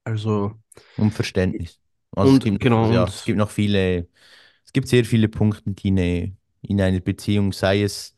[0.06, 0.58] Also,
[0.98, 1.80] Und Verständnis.
[2.16, 4.08] Also es und gibt noch, genau, ja, es gibt noch viele,
[4.66, 8.16] es gibt sehr viele Punkte, die eine, in einer Beziehung, sei es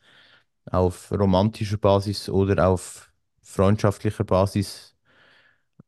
[0.71, 4.95] auf romantischer Basis oder auf freundschaftlicher Basis,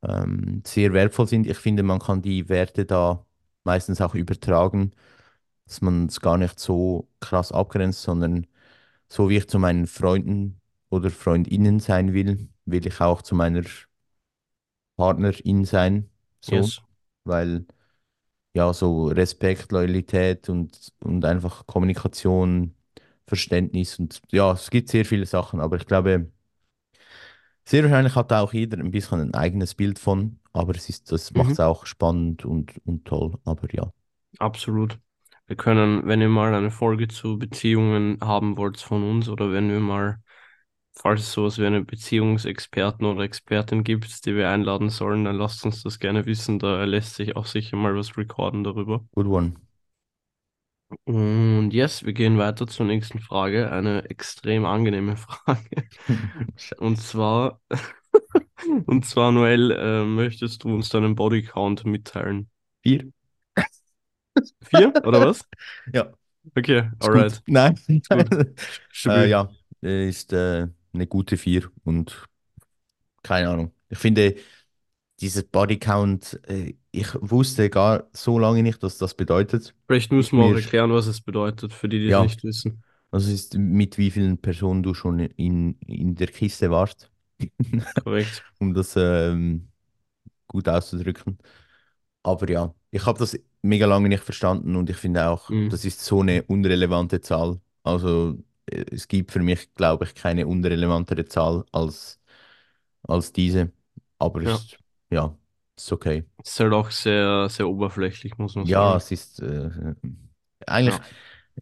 [0.04, 1.48] ähm, sehr wertvoll sind.
[1.48, 3.26] Ich finde, man kann die Werte da
[3.64, 4.92] meistens auch übertragen,
[5.66, 8.48] dass man es gar nicht so krass abgrenzt, sondern
[9.10, 13.64] so wie ich zu meinen Freunden oder Freundinnen sein will, will ich auch zu meiner
[14.98, 16.10] Partnerin sein.
[16.42, 16.82] So, yes.
[17.24, 17.66] weil
[18.54, 22.76] ja, so Respekt, Loyalität und, und einfach Kommunikation,
[23.28, 26.32] Verständnis und ja, es gibt sehr viele Sachen, aber ich glaube,
[27.66, 31.12] sehr wahrscheinlich hat da auch jeder ein bisschen ein eigenes Bild von, aber es ist,
[31.12, 31.60] das macht es Mhm.
[31.60, 33.92] auch spannend und, und toll, aber ja.
[34.40, 35.00] Absolut.
[35.48, 39.70] Wir können, wenn ihr mal eine Folge zu Beziehungen haben wollt von uns oder wenn
[39.70, 40.22] wir mal,
[40.94, 45.66] falls es sowas wie eine Beziehungsexperten oder Expertin gibt, die wir einladen sollen, dann lasst
[45.66, 46.60] uns das gerne wissen.
[46.60, 49.06] Da lässt sich auch sicher mal was recorden darüber.
[49.16, 49.54] Good one.
[51.06, 53.72] Und yes, wir gehen weiter zur nächsten Frage.
[53.72, 55.88] Eine extrem angenehme Frage.
[56.78, 57.62] Und zwar,
[58.86, 62.50] und zwar, Noel, äh, möchtest du uns deinen Bodycount mitteilen?
[62.84, 63.12] Vier?
[64.70, 65.48] Vier, oder was?
[65.94, 66.12] Ja,
[66.58, 67.40] Okay, alright.
[67.48, 67.76] Nein.
[67.88, 68.56] Gut.
[69.06, 69.50] Äh, ja,
[69.82, 72.28] ist äh, eine gute Vier und
[73.24, 73.74] keine Ahnung.
[73.90, 74.36] Ich finde,
[75.22, 79.76] dieses Bodycount, äh, ich wusste gar so lange nicht, was das bedeutet.
[79.88, 82.84] Vielleicht müssen wir auch erklären, was es bedeutet, für die, die es ja, nicht wissen.
[83.12, 87.12] also es ist mit wie vielen Personen du schon in, in der Kiste warst,
[88.04, 88.44] Korrekt.
[88.60, 89.70] um das ähm,
[90.48, 91.40] gut auszudrücken.
[92.24, 95.70] Aber ja, ich habe das mega lange nicht verstanden und ich finde auch, Mhm.
[95.70, 97.62] das ist so eine unrelevante Zahl.
[97.84, 98.38] Also
[98.72, 102.20] es gibt für mich, glaube ich, keine unrelevantere Zahl als,
[103.04, 103.72] als diese.
[104.20, 104.62] Aber Ja.
[104.62, 104.80] ist,
[105.12, 105.38] ja,
[105.78, 106.26] ist okay.
[106.44, 108.98] Ist halt auch sehr, sehr oberflächlich, muss man Ja, sagen.
[108.98, 109.70] es ist äh,
[110.68, 111.12] eigentlich, Ja,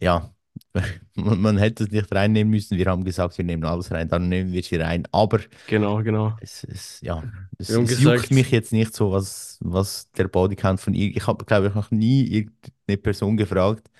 [0.00, 0.34] ja,
[1.14, 2.78] man, man hätte es nicht reinnehmen müssen.
[2.78, 5.06] Wir haben gesagt, wir nehmen alles rein, dann nehmen wir sie rein.
[5.12, 6.40] Aber genau, genau.
[6.40, 10.80] es, es, ja, es, es juckt gesagt, mich jetzt nicht so, was, was der Bodycount
[10.80, 11.16] von ihr.
[11.16, 13.90] Ich habe, glaube ich, noch nie irgendeine Person gefragt,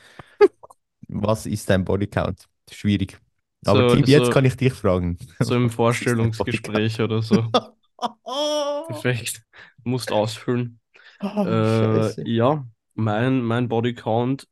[1.08, 2.48] was ist dein Bodycount?
[2.70, 3.20] Schwierig.
[3.64, 5.18] Aber so, Tim, jetzt so, kann ich dich fragen.
[5.40, 6.18] so im ist?
[6.38, 7.54] Vorstellungsgespräch oder so.
[8.86, 9.42] Perfekt.
[9.84, 10.80] Musst ausfüllen.
[11.18, 14.48] Ah, Äh, ja, mein, mein Bodycount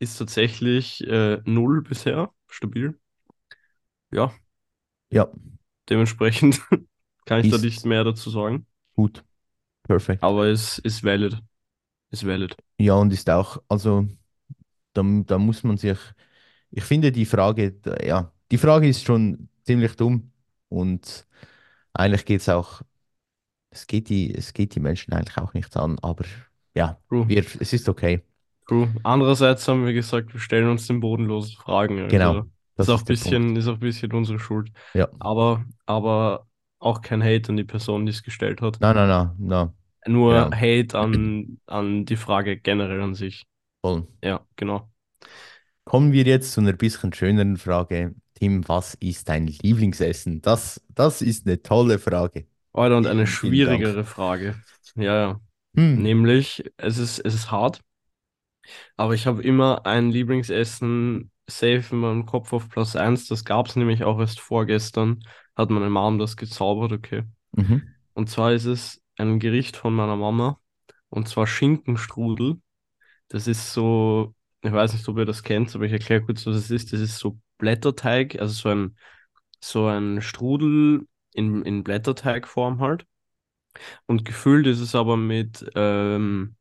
[0.00, 2.32] ist tatsächlich äh, null bisher.
[2.48, 2.98] Stabil.
[4.10, 4.32] Ja,
[5.10, 5.30] Ja,
[5.88, 6.60] dementsprechend
[7.26, 8.66] kann ich da nicht ist mehr dazu sagen.
[8.96, 9.24] gut.
[9.84, 10.20] Perfekt.
[10.20, 11.38] Aber es ist valid.
[12.10, 12.56] Ist valid.
[12.78, 14.06] Ja, und ist auch, also
[14.94, 15.98] da, da muss man sich,
[16.74, 20.32] ich finde die Frage, ja, die Frage ist schon ziemlich dumm
[20.68, 21.26] und
[21.94, 22.82] eigentlich geht es auch,
[23.70, 26.26] es geht die, es geht die Menschen eigentlich auch nichts an, aber
[26.74, 28.22] ja, wir, es ist okay.
[28.66, 28.94] True.
[29.02, 32.00] Andererseits haben wir gesagt, wir stellen uns den bodenlosen Fragen.
[32.00, 33.44] Also Genau, ist das auch ist der Punkt.
[33.44, 34.70] bisschen, ist auch ein bisschen unsere Schuld.
[34.94, 36.46] Ja, Aber, aber
[36.78, 38.80] auch kein Hate an die Person, die es gestellt hat.
[38.80, 39.72] nein, nein, nein, nein,
[40.06, 43.44] Nur genau, Hate an, an die Frage generell an sich.
[43.82, 44.06] voll.
[44.22, 44.90] Ja, genau.
[45.84, 48.14] Kommen wir jetzt zu einer bisschen schöneren Frage.
[48.34, 50.42] Tim, was ist dein Lieblingsessen?
[50.42, 52.46] Das, das ist eine tolle Frage.
[52.72, 53.28] Alter, und eine Dank.
[53.28, 54.56] schwierigere Frage.
[54.96, 55.40] Ja, ja.
[55.76, 56.02] Hm.
[56.02, 57.80] Nämlich, es ist, es ist hart,
[58.96, 63.26] aber ich habe immer ein Lieblingsessen safe in meinem Kopf auf Platz eins.
[63.28, 65.22] Das gab es nämlich auch erst vorgestern,
[65.56, 67.22] hat meine Mom das gezaubert, okay.
[67.52, 67.82] Mhm.
[68.14, 70.58] Und zwar ist es ein Gericht von meiner Mama,
[71.10, 72.60] und zwar Schinkenstrudel.
[73.28, 74.33] Das ist so,
[74.64, 76.92] ich weiß nicht, ob ihr das kennt, aber ich erkläre kurz, was es ist.
[76.92, 78.96] Das ist so Blätterteig, also so ein,
[79.60, 83.06] so ein Strudel in, in Blätterteigform halt.
[84.06, 86.56] Und gefüllt ist es aber mit, ähm,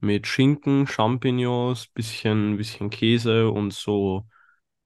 [0.00, 4.26] mit Schinken, Champignons, bisschen, bisschen Käse und so,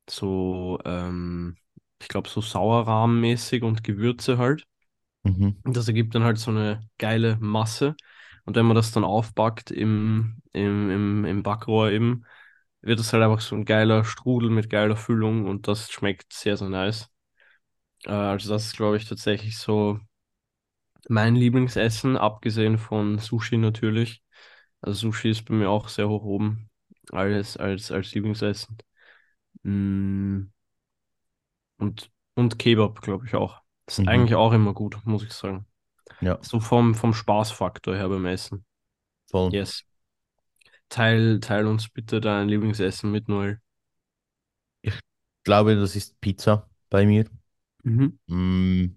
[0.09, 1.57] so, ähm,
[2.01, 4.65] ich glaube, so Sauerrahmmäßig und Gewürze halt.
[5.25, 5.57] Mhm.
[5.65, 7.97] Und das ergibt dann halt so eine geile Masse.
[8.45, 12.25] Und wenn man das dann aufbackt im, im, im, im Backrohr eben,
[12.83, 16.57] wird es halt einfach so ein geiler Strudel mit geiler Füllung und das schmeckt sehr,
[16.57, 17.11] sehr nice.
[18.07, 20.01] Äh, also das ist, glaube ich, tatsächlich so
[21.09, 24.23] mein Lieblingsessen, abgesehen von Sushi natürlich.
[24.81, 26.71] Also Sushi ist bei mir auch sehr hoch oben
[27.13, 28.79] als, als, als Lieblingsessen.
[29.65, 30.45] Mm,
[31.79, 33.61] Und, und Kebab, glaube ich auch.
[33.87, 34.37] Das ist eigentlich Mhm.
[34.37, 35.67] auch immer gut, muss ich sagen.
[36.21, 38.67] Ja, So vom, vom Spaßfaktor her beim Essen.
[39.31, 39.53] voll.
[39.53, 39.85] Yes.
[40.91, 43.61] Teil, teil uns bitte dein Lieblingsessen mit Noel.
[44.83, 44.95] Ich
[45.45, 47.25] glaube, das ist Pizza bei mir.
[47.85, 48.19] Mhm.
[48.29, 48.95] Mm,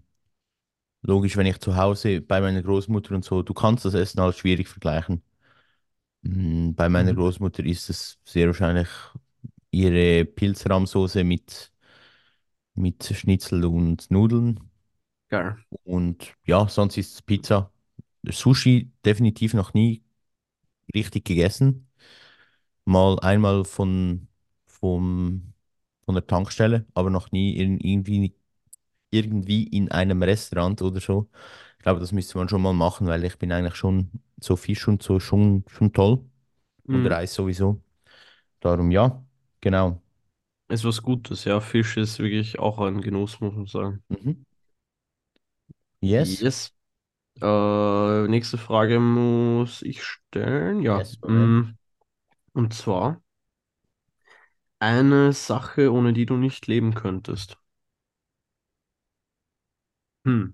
[1.01, 4.37] logisch, wenn ich zu Hause bei meiner Großmutter und so, du kannst das Essen halt
[4.37, 5.21] schwierig vergleichen.
[6.23, 7.15] Mm, bei meiner Mhm.
[7.15, 8.87] Großmutter ist es sehr wahrscheinlich
[9.71, 11.71] ihre Pilzrahmsoße mit,
[12.75, 14.59] mit Schnitzel und Nudeln.
[15.29, 15.57] Geil.
[15.83, 17.71] Und ja, sonst ist es Pizza.
[18.29, 20.02] Sushi definitiv noch nie
[20.95, 21.87] richtig gegessen.
[22.85, 24.27] Mal einmal von,
[24.67, 25.53] vom,
[26.05, 28.35] von der Tankstelle, aber noch nie in, irgendwie,
[29.11, 31.29] irgendwie in einem Restaurant oder so.
[31.79, 34.87] Ich glaube, das müsste man schon mal machen, weil ich bin eigentlich schon so Fisch
[34.87, 36.25] und so schon, schon toll.
[36.91, 37.07] Und Mhm.
[37.07, 37.81] Reis sowieso.
[38.61, 39.23] Darum ja,
[39.61, 40.01] genau.
[40.67, 41.61] Ist was Gutes, ja.
[41.61, 44.03] Fisch ist wirklich auch ein Genuss, muss man sagen.
[44.09, 44.43] Mhm.
[46.01, 46.43] Yes.
[46.43, 46.71] Yes.
[47.41, 50.81] Äh, nächste Frage muss ich stellen.
[50.81, 50.99] Ja.
[50.99, 51.17] Yes.
[51.25, 51.75] Mm,
[52.53, 53.21] Und zwar
[54.77, 57.57] eine Sache, ohne die du nicht leben könntest.
[60.25, 60.45] Hm.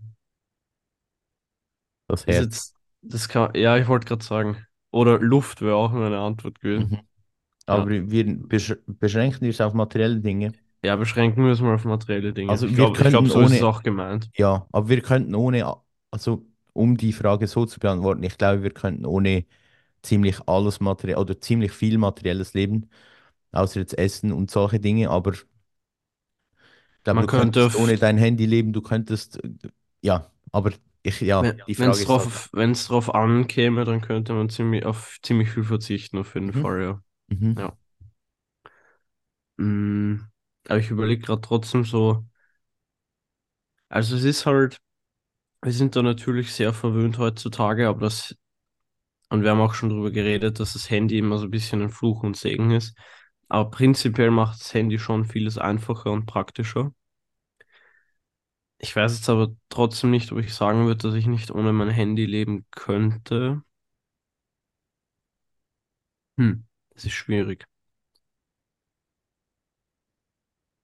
[2.08, 2.50] Das Herz.
[2.52, 4.66] jetzt, das kann, ja, ich wollte gerade sagen.
[4.92, 6.92] Oder Luft wäre auch meine Antwort gewesen.
[6.92, 7.08] Mhm.
[7.68, 7.90] Aber Ja.
[7.90, 10.54] wir besch beschränken wir es auf materielle Dinge.
[10.84, 12.56] Ja, beschränken wir es mal auf materielle Dinge.
[12.56, 14.30] Ich Also wir ich glaube, könnten so ist es ohne, auch gemeint.
[14.38, 15.78] ja, aber wir könnten ohne,
[16.12, 16.46] also
[16.80, 19.46] um die Frage so zu beantworten, ich glaube, wir könnten ohne
[20.04, 22.90] ziemlich alles materiell oder ziemlich viel materielles Leben,
[23.54, 25.46] außer jetzt Essen und solche Dinge, aber ich
[27.04, 29.50] glaube, Man du könnte, könntest ohne dein Handy leben, du könntest, äh,
[30.02, 30.72] ja, aber
[31.04, 34.34] ich, ja, die wenn Frage es ist halt, drauf, wenn es drauf ankäme, dann könnte
[34.34, 37.04] man ziemlich auf ziemlich viel verzichten, auf jeden mhm, Fall, ja.
[37.30, 37.78] mhm, Ja.
[39.58, 40.22] Mm,
[40.68, 42.26] aber ich überlege gerade trotzdem so,
[43.90, 44.80] also es ist halt,
[45.62, 48.36] wir sind da natürlich sehr verwöhnt heutzutage, aber das,
[49.30, 51.90] und wir haben auch schon darüber geredet, dass das Handy immer so ein bisschen ein
[51.92, 52.96] Fluch und Segen ist.
[53.50, 56.94] Aber prinzipiell macht das Handy schon vieles einfacher und praktischer.
[58.78, 61.90] Ich weiß jetzt aber trotzdem nicht, ob ich sagen würde, dass ich nicht ohne mein
[61.90, 63.64] Handy leben könnte.
[66.38, 67.66] Hm, das ist schwierig.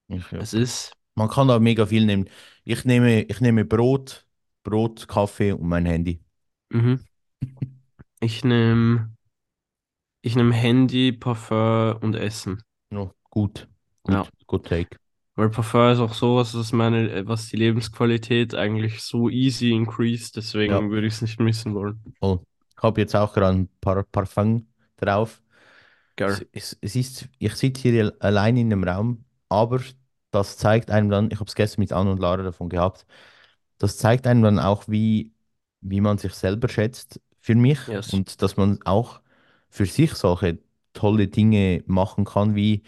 [0.08, 0.40] ich, ja.
[0.40, 2.30] Es ist, Man kann da mega viel nehmen.
[2.64, 4.25] Ich nehme, ich nehme Brot,
[4.66, 6.22] Brot, Kaffee und mein Handy.
[6.74, 6.96] mhm.
[8.20, 9.16] Ich nehme,
[10.22, 12.62] ich nehme Handy, Parfum und Essen.
[12.90, 13.68] Ja, gut,
[14.08, 14.98] Ja, gut, good take.
[15.36, 20.82] weil Parfum ist auch sowas, was meine, was die Lebensqualität eigentlich so easy increased, Ja,
[20.82, 22.04] deswegen würde ich es nicht missen wollen.
[22.20, 22.40] voll.
[22.78, 25.42] Ich habe jetzt auch gerade ein paar Parfum drauf.
[26.26, 26.46] Es, Geil.
[26.54, 29.82] es, es ist, ich sitze hier allein in einem Raum, aber
[30.32, 33.06] das zeigt einem dann, ich habe es gestern mit Anne und Lara davon gehabt,
[33.78, 35.34] das zeigt einem dann auch, wie,
[35.82, 38.08] wie man sich selber schätzt für mich Yes.
[38.08, 39.22] und dass man auch
[39.70, 40.60] für sich solche
[40.94, 42.84] tolle Dinge machen kann, wie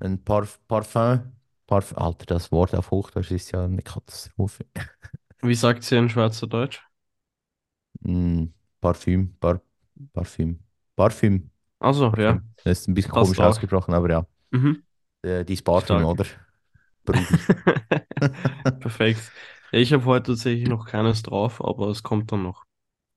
[0.00, 1.32] ein Parf Parfum.
[1.66, 4.66] Parf Alter, das Wort auf Hochdeutsch ist ja eine Katastrophe.
[5.42, 6.82] Wie sagt sie in Schweizerdeutsch?
[8.06, 9.60] Mm, Parfüm, Par
[10.12, 10.58] Parfüm,
[10.96, 12.42] Parfüm, Also, ja.
[12.64, 13.60] Das ist ein bisschen passt komisch auch.
[13.60, 14.84] ausgesprochen, aber ja, Mhm.
[15.22, 16.04] äh, die Parfüm, Stark.
[16.04, 16.26] oder?
[18.80, 19.32] Perfekt.
[19.74, 22.64] Ja, ich habe heute tatsächlich noch keines drauf, aber es kommt dann noch.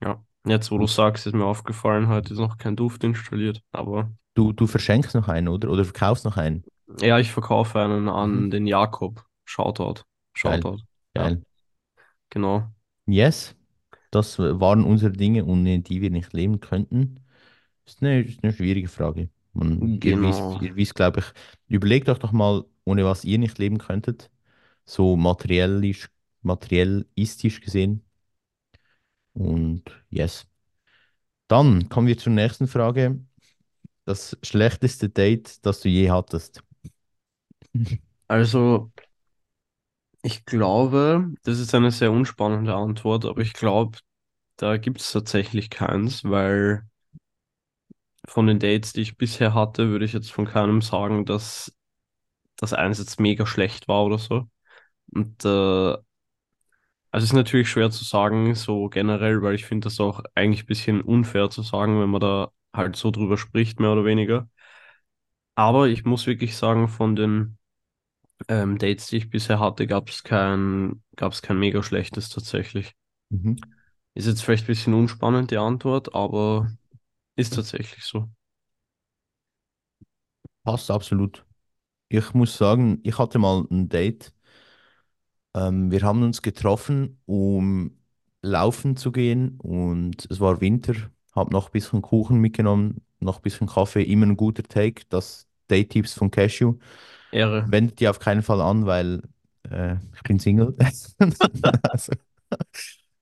[0.03, 3.61] Ja, jetzt wo du sagst, ist mir aufgefallen, heute ist noch kein Duft installiert.
[3.71, 5.69] Aber Du, du verschenkst noch einen, oder?
[5.69, 6.63] Oder verkaufst noch einen?
[7.01, 8.51] ja, ich verkaufe einen an Mhm.
[8.51, 9.25] den Jakob.
[9.45, 10.03] Shoutout.
[10.41, 10.79] Geil, Shoutout.
[11.15, 11.43] Ja, geil.
[12.31, 12.71] genau.
[13.05, 13.55] Yes,
[14.11, 17.21] das waren unsere Dinge, ohne die wir nicht leben könnten.
[17.85, 19.29] Ist eine, ist eine schwierige Frage.
[19.53, 20.61] Man, ihr wisst, Genau.
[20.61, 21.25] ihr wisst, glaube ich,
[21.69, 24.31] überlegt euch doch mal, ohne was ihr nicht leben könntet.
[24.85, 26.09] So materiellisch,
[26.47, 28.03] materiellistisch gesehen.
[29.33, 30.47] Und yes.
[31.47, 33.19] Dann kommen wir zur nächsten Frage.
[34.05, 36.63] Das schlechteste Date, das du je hattest.
[38.29, 38.91] Also,
[40.21, 43.97] ich glaube, das ist eine sehr unspannende Antwort, aber ich glaube,
[44.57, 46.83] da gibt es tatsächlich keins, weil
[48.27, 51.73] von den Dates, die ich bisher hatte, würde ich jetzt von keinem sagen, dass
[52.57, 54.49] das eins jetzt mega schlecht war oder so.
[55.13, 55.97] Und äh,
[57.17, 60.63] also es ist natürlich schwer zu sagen, so generell, weil ich finde das auch eigentlich
[60.63, 64.47] ein bisschen unfair zu sagen, wenn man da halt so drüber spricht, mehr oder weniger.
[65.55, 67.57] Aber ich muss wirklich sagen, von den
[68.49, 72.95] ähm, Dates, die ich bisher hatte, gab es kein, gab es kein mega schlechtes tatsächlich.
[73.29, 73.57] Mhm.
[74.15, 76.69] Ist jetzt vielleicht ein bisschen unspannend, die Antwort, aber
[77.35, 78.29] ist tatsächlich so.
[80.63, 81.45] Passt absolut.
[82.09, 84.33] Ich muss sagen, ich hatte mal ein Date.
[85.57, 87.97] Ähm, wir haben uns getroffen, um
[88.41, 90.93] laufen zu gehen und es war Winter.
[91.33, 95.03] Hab noch ein bisschen Kuchen mitgenommen, noch ein bisschen Kaffee, immer ein guter Take.
[95.09, 96.75] Das Date-Tipps von Cashew.
[97.31, 97.65] Ehre.
[97.69, 99.21] Wendet die auf keinen Fall an, weil
[99.69, 100.75] äh, ich bin Single.
[101.83, 102.13] also,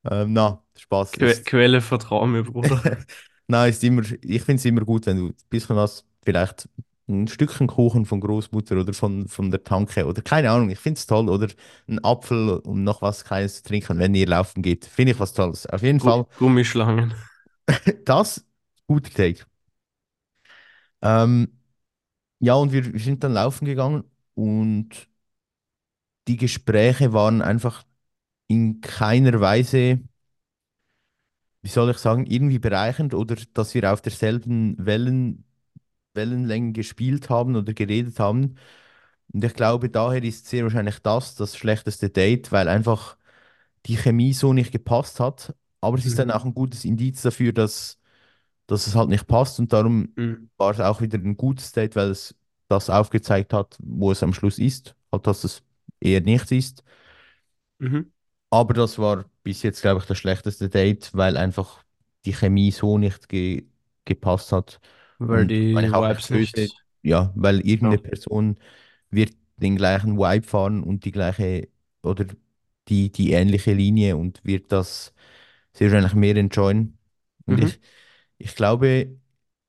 [0.10, 1.46] ähm, na, Spaß Que ist.
[1.46, 2.98] Quelle, vertrau mir, Bruder.
[3.48, 6.68] Nein, ist immer, ich finde es immer gut, wenn du ein bisschen was, vielleicht
[7.08, 10.98] ein Stückchen Kuchen von Großmutter oder von, von der Tanke oder keine Ahnung, ich finde
[10.98, 11.30] es toll.
[11.30, 11.48] Oder
[11.88, 14.86] ein Apfel und noch was Kleines zu trinken, wenn ihr laufen geht.
[14.86, 15.68] Finde ich was Tolles.
[15.68, 17.14] Auf jeden Gu Fall, Gummischlangen.
[18.06, 18.46] das,
[18.88, 19.46] guter Take.
[21.02, 21.60] Ähm,
[22.40, 25.10] ja, und wir, wir sind dann laufen gegangen und
[26.28, 27.84] die Gespräche waren einfach
[28.48, 30.02] in keiner Weise,
[31.62, 35.45] wie soll ich sagen, irgendwie bereichernd oder dass wir auf derselben Wellen,
[36.16, 38.56] Wellenlänge gespielt haben oder geredet haben.
[39.34, 43.18] Und ich glaube, daher ist sehr wahrscheinlich das das schlechteste Date, weil einfach
[43.88, 45.56] die Chemie so nicht gepasst hat.
[45.82, 46.32] Aber es ist dann Mhm.
[46.32, 48.00] auch ein gutes Indiz dafür, dass,
[48.68, 49.60] dass es halt nicht passt.
[49.60, 50.48] Und darum Mhm.
[50.58, 52.36] war es auch wieder ein gutes Date, weil es
[52.70, 54.96] das aufgezeigt hat, wo es am Schluss ist.
[55.12, 55.64] Halt, dass es
[56.02, 56.84] eher nichts ist.
[57.80, 58.10] Mhm.
[58.50, 61.84] Aber das war bis jetzt, glaube ich, das schlechteste Date, weil einfach
[62.26, 63.68] die Chemie so nicht ge
[64.06, 64.80] gepasst hat.
[65.20, 66.76] Weil Und die meine ich auch nicht Vibes nicht.
[67.04, 68.02] ja, weil irgendeine Ja.
[68.02, 68.58] Person
[69.10, 71.70] wird den gleichen Vibe fahren und die gleiche
[72.04, 72.26] oder
[72.90, 75.14] die, die ähnliche Linie und wird das
[75.74, 76.98] sehr wahrscheinlich mehr enjoyen.
[77.46, 77.62] Und Mhm.
[77.62, 77.80] ich,
[78.38, 79.18] ich glaube,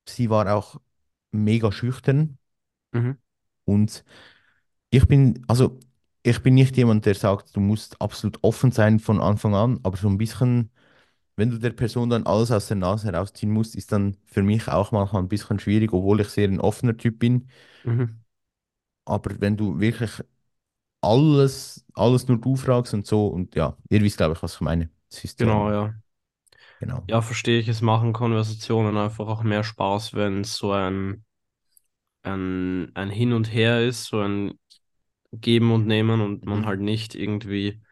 [0.08, 0.80] sie war auch
[1.32, 2.38] mega schüchtern
[2.92, 3.16] Mhm.
[3.64, 4.04] und
[4.90, 5.80] ich bin, also
[6.22, 9.96] ich bin nicht jemand, der sagt, du musst absolut offen sein von Anfang an, aber
[9.96, 10.70] so ein bisschen,
[11.36, 14.68] wenn du der Person dann alles aus der Nase herausziehen musst, ist dann für mich
[14.68, 17.48] auch manchmal ein bisschen schwierig, obwohl ich sehr ein offener Typ bin.
[17.84, 18.20] Mhm.
[19.04, 20.10] Aber wenn du wirklich
[21.02, 24.60] alles, alles nur du fragst und so, und ja, ihr wisst, glaube ich, was ich
[24.60, 24.90] meine.
[25.38, 25.94] Genau, ja.
[26.80, 27.08] genau.
[27.08, 27.68] Ja, verstehe ich.
[27.68, 31.24] Es machen Konversationen einfach auch mehr Spaß, wenn es so ein,
[32.22, 34.54] ein, ein Hin und Her ist, so ein
[35.32, 36.66] Geben und Nehmen und man Mhm.
[36.66, 37.82] halt nicht irgendwie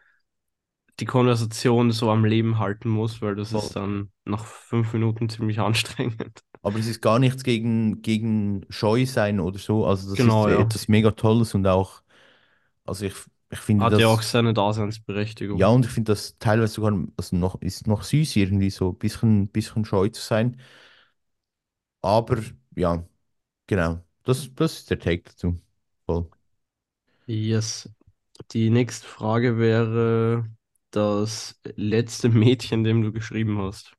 [0.99, 5.59] die Konversation so am Leben halten muss, weil das ist dann nach fünf Minuten ziemlich
[5.61, 6.43] anstrengend.
[6.61, 9.85] Aber es ist gar nichts gegen, gegen Scheu sein oder so.
[9.85, 10.57] Also das ist Genau, ja.
[10.57, 12.01] etwas mega Tolles und auch,
[12.85, 13.15] also ich,
[13.51, 14.53] ich finde Hat ja auch das, seine
[15.51, 15.69] ja, Daseinsberechtigung.
[15.69, 19.47] und ich finde das teilweise sogar, also noch, ist noch süß irgendwie so ein bisschen,
[19.49, 20.57] bisschen scheu zu sein.
[22.01, 22.41] Aber
[22.75, 23.05] ja,
[23.67, 24.03] genau.
[24.23, 25.57] Das, das ist der Take dazu.
[26.05, 26.29] Voll.
[27.27, 27.89] Yes.
[28.51, 30.45] Die nächste Frage wäre
[30.95, 33.93] das letzte Mädchen, dem du geschrieben hast.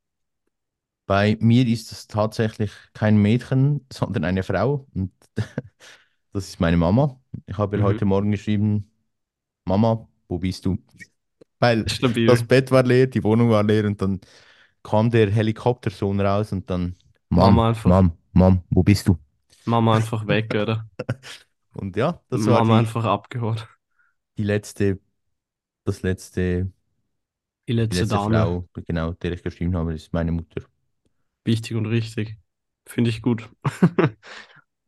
[1.07, 4.87] Bei mir ist es tatsächlich kein Mädchen, sondern eine Frau.
[4.95, 5.13] Und
[6.33, 7.21] das ist meine Mama.
[7.47, 7.85] Ich habe ihr Mhm.
[7.85, 8.91] heute Morgen geschrieben,
[9.67, 10.79] Mama, wo bist du?
[11.61, 11.93] Weil
[12.27, 12.49] das Stabil.
[12.49, 14.21] Bett war leer, die Wohnung war leer und dann
[14.85, 16.97] kam der Helikoptersohn raus und dann,
[17.31, 19.19] Mom, Mama einfach, Mom, Mom, wo bist du?
[19.65, 20.89] Mama einfach weg, oder?
[21.75, 23.61] Und ja, das war Mama die, einfach abgehauen.
[24.39, 25.01] die letzte,
[25.85, 26.73] das letzte,
[27.69, 28.45] Die die letzte letzte Dame.
[28.45, 30.63] Frau, genau, der ich geschrieben habe, ist meine Mutter.
[31.45, 32.37] Wichtig und richtig.
[32.87, 33.49] Finde ich gut.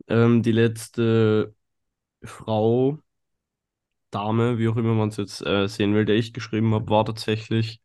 [0.09, 1.53] Ähm, die letzte
[2.23, 2.99] Frau,
[4.11, 7.05] Dame, wie auch immer man es jetzt äh, sehen will, der ich geschrieben habe, war
[7.05, 7.81] tatsächlich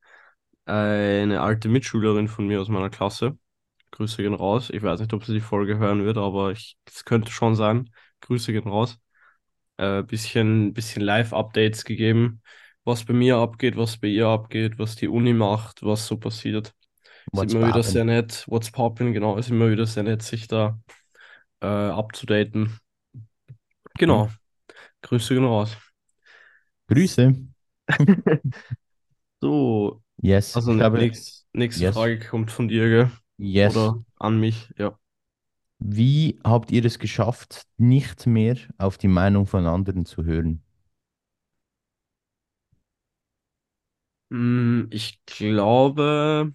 [0.66, 3.38] eine alte Mitschülerin von mir aus meiner Klasse.
[3.90, 4.70] Grüße gehen raus.
[4.70, 7.90] Ich weiß nicht, ob sie die Folge hören wird, aber es könnte schon sein.
[8.22, 8.98] Grüße gehen raus.
[9.76, 12.42] Äh, bisschen, bisschen Live-Updates gegeben,
[12.84, 16.74] was bei mir abgeht, was bei ihr abgeht, was die Uni macht, was so passiert.
[17.32, 18.06] Ist What's immer wieder sehr poppin'?
[18.06, 18.44] nett.
[18.48, 20.80] What's poppin', genau, ist immer wieder sehr nett, sich da
[21.62, 22.78] äh, abzudaten.
[23.98, 24.28] Genau.
[25.02, 25.76] Grüße gehen raus.
[26.88, 27.34] Grüße.
[29.40, 33.10] So, Yes, also glaube, nächst, nächste yes, Frage kommt von dir, gell?
[33.38, 33.94] yes.
[33.94, 34.98] Oder an mich, ja.
[35.78, 40.63] Wie habt ihr es geschafft, nicht mehr auf die Meinung von anderen zu hören?
[44.90, 46.54] Ich glaube,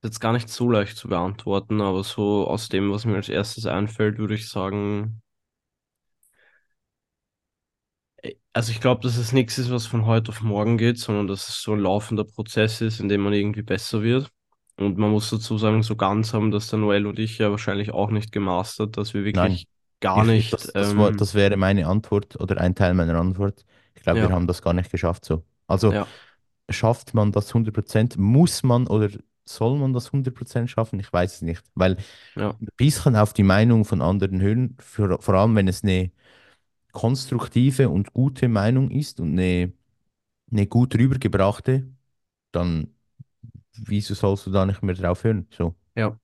[0.00, 3.16] das ist jetzt gar nicht so leicht zu beantworten, aber so aus dem, was mir
[3.16, 5.20] als erstes einfällt, würde ich sagen,
[8.22, 11.26] äh, also ich glaube, dass es nichts ist, was von heute auf morgen geht, sondern
[11.26, 14.30] dass es so ein laufender Prozess ist, in dem man irgendwie besser wird.
[14.76, 17.92] Und man muss dazu sagen, so ganz haben das der Noel und ich ja wahrscheinlich
[17.92, 19.68] auch nicht gemastert, dass wir Nein, wirklich
[20.00, 23.16] gar ich, nicht, das, das war, ähm, das wäre meine Antwort oder ein Teil meiner
[23.18, 23.64] Antwort.
[23.94, 25.44] Ich glaube, wir ja, haben das gar nicht geschafft so.
[25.66, 26.14] Also ja,
[26.70, 28.16] schafft man das hundert Prozent?
[28.18, 29.10] Muss man oder
[29.44, 31.00] soll man das hundert Prozent schaffen?
[31.00, 31.96] Ich weiß es nicht, weil
[32.36, 36.12] ja, ein bisschen auf die Meinung von anderen hören, für, vor allem wenn es eine
[36.92, 39.72] konstruktive und gute Meinung ist und eine,
[40.52, 41.88] eine gut rübergebrachte,
[42.52, 42.94] dann
[43.74, 45.48] wieso sollst du da nicht mehr drauf hören?
[45.50, 45.74] So.
[45.96, 46.18] ja.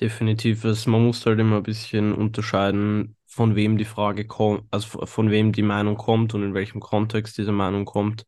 [0.00, 0.64] Definitiv.
[0.86, 5.52] Man muss halt immer ein bisschen unterscheiden, von wem die Frage kommt, also von wem
[5.52, 8.26] die Meinung kommt und in welchem Kontext diese Meinung kommt.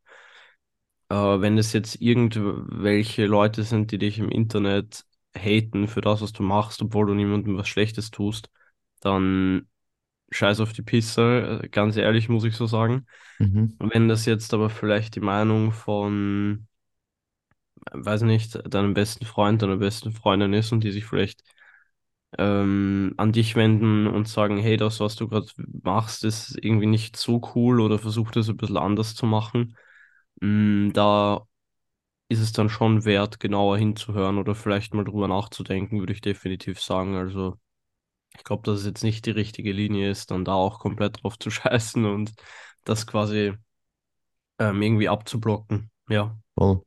[1.13, 5.05] Äh, wenn es jetzt irgendwelche Leute sind, die dich im Internet
[5.37, 8.51] haten für das, was du machst, obwohl du niemandem was Schlechtes tust,
[9.01, 9.69] dann
[10.31, 13.07] scheiß auf die Pisse, ganz ehrlich muss ich so sagen.
[13.39, 13.77] Mhm.
[13.79, 16.67] Wenn das jetzt aber vielleicht die Meinung von,
[17.93, 21.43] weiß nicht, deinem besten Freund, deiner besten Freundin ist und die sich vielleicht
[22.39, 25.47] ähm, an dich wenden und sagen, hey, das, was du gerade
[25.83, 29.77] machst, ist irgendwie nicht so cool oder versuch das ein bisschen anders zu machen.
[30.43, 31.47] Mm, da
[32.29, 36.81] ist es dann schon wert, genauer hinzuhören oder vielleicht mal drüber nachzudenken, würde ich definitiv
[36.81, 37.17] sagen.
[37.17, 37.59] Also
[38.37, 41.39] ich glaube, dass es jetzt nicht die richtige Linie ist, dann da auch komplett drauf
[41.39, 42.33] zu scheißen und
[42.85, 43.55] das quasi
[44.59, 45.91] ähm, irgendwie abzublocken.
[46.09, 46.83] Ja, Voll.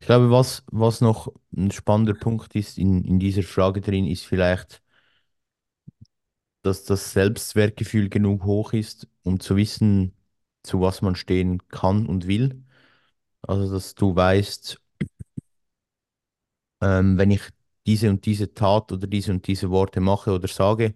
[0.00, 4.24] Ich glaube, was, was noch ein spannender Punkt ist in, in dieser Frage drin, ist
[4.24, 4.82] vielleicht,
[6.62, 10.14] dass das Selbstwertgefühl genug hoch ist, um zu wissen,
[10.62, 12.64] zu was man stehen kann und will.
[13.42, 14.80] Also, dass du weißt,
[16.80, 17.42] ähm, wenn ich
[17.86, 20.94] diese und diese Tat oder diese und diese Worte mache oder sage,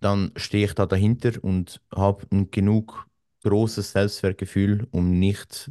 [0.00, 3.06] dann stehe ich da dahinter und habe ein genug
[3.44, 5.70] großes Selbstwertgefühl, um nicht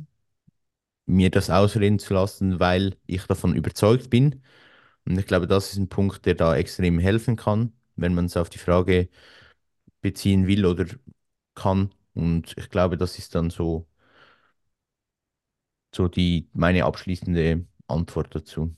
[1.06, 4.42] mir das ausreden zu lassen, weil ich davon überzeugt bin.
[5.06, 8.38] Und ich glaube, das ist ein Punkt, der da extrem helfen kann, wenn man es
[8.38, 9.10] auf die Frage
[10.02, 10.86] beziehen will oder
[11.56, 11.94] kann.
[12.16, 13.88] Und ich glaube, das ist dann so,
[15.96, 18.76] so die, meine abschließende Antwort dazu.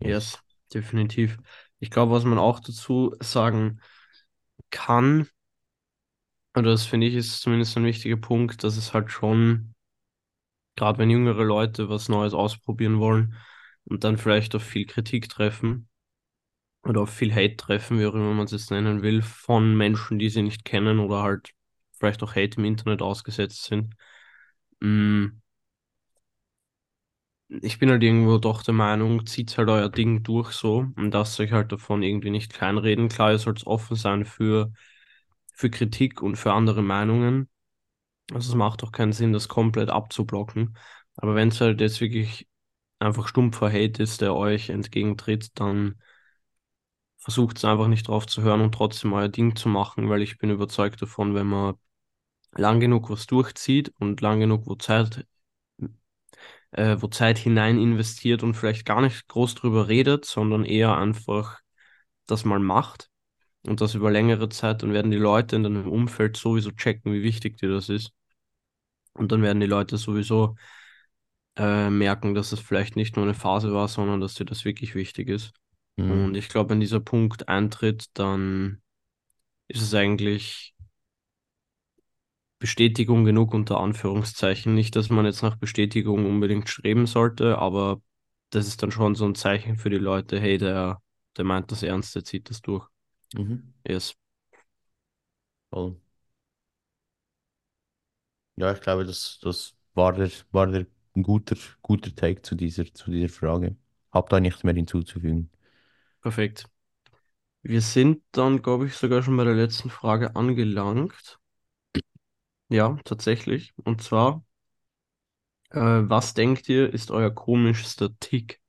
[0.00, 0.38] Yes.
[0.72, 1.38] Definitiv.
[1.80, 3.80] Ich glaube, was man auch dazu sagen
[4.70, 5.28] kann,
[6.54, 9.74] oder das finde ich ist zumindest ein wichtiger Punkt, dass es halt schon,
[10.76, 13.34] gerade wenn jüngere Leute was Neues ausprobieren wollen
[13.84, 15.88] und dann vielleicht auf viel Kritik treffen
[16.84, 20.18] oder auf viel Hate treffen, wie auch immer man es jetzt nennen will, von Menschen,
[20.18, 21.50] die sie nicht kennen oder halt
[21.98, 23.94] vielleicht auch Hate im Internet ausgesetzt sind.
[27.48, 31.40] Ich bin halt irgendwo doch der Meinung, zieht halt euer Ding durch so und lasst
[31.40, 33.08] euch halt davon irgendwie nicht kleinreden.
[33.08, 34.72] Klar, ihr sollt offen sein für,
[35.54, 37.48] für Kritik und für andere Meinungen.
[38.32, 40.76] Also es macht doch keinen Sinn, das komplett abzublocken.
[41.16, 42.48] Aber wenn es halt jetzt wirklich
[43.00, 45.96] einfach stumpfer Hate ist, der euch entgegentritt, dann
[47.18, 50.38] versucht es einfach nicht drauf zu hören und trotzdem euer Ding zu machen, weil ich
[50.38, 51.74] bin überzeugt davon, wenn man
[52.52, 55.26] lang genug was durchzieht und lang genug wo Zeit
[56.72, 61.60] äh, wo Zeit hinein investiert und vielleicht gar nicht groß drüber redet, sondern eher einfach
[62.26, 63.10] das mal macht
[63.66, 67.22] und das über längere Zeit, dann werden die Leute in deinem Umfeld sowieso checken, wie
[67.22, 68.12] wichtig dir das ist.
[69.12, 70.56] Und dann werden die Leute sowieso
[71.56, 74.94] äh, merken, dass es vielleicht nicht nur eine Phase war, sondern dass dir das wirklich
[74.94, 75.52] wichtig ist.
[75.96, 76.10] Mhm.
[76.10, 78.80] Und ich glaube, wenn dieser Punkt eintritt, dann
[79.66, 80.74] ist es eigentlich
[82.58, 84.74] Bestätigung genug unter Anführungszeichen.
[84.74, 88.00] Nicht, dass man jetzt nach Bestätigung unbedingt streben sollte, aber
[88.50, 91.00] das ist dann schon so ein Zeichen für die Leute, hey, der,
[91.36, 92.86] der meint das ernst, der zieht das durch.
[93.34, 93.72] Mhm.
[93.88, 94.14] Yes.
[95.70, 95.96] Voll.
[98.56, 100.86] Ja, ich glaube, das, das war der, war der
[101.16, 103.76] ein guter, guter Take zu dieser, zu dieser Frage.
[104.12, 105.50] Hab da nichts mehr hinzuzufügen.
[106.22, 106.66] Perfekt.
[107.62, 111.40] Wir sind dann, glaube ich, sogar schon bei der letzten Frage angelangt.
[112.70, 113.74] Ja, tatsächlich.
[113.84, 114.42] Und zwar,
[115.70, 118.60] äh, was denkt ihr, ist euer komischster Tick?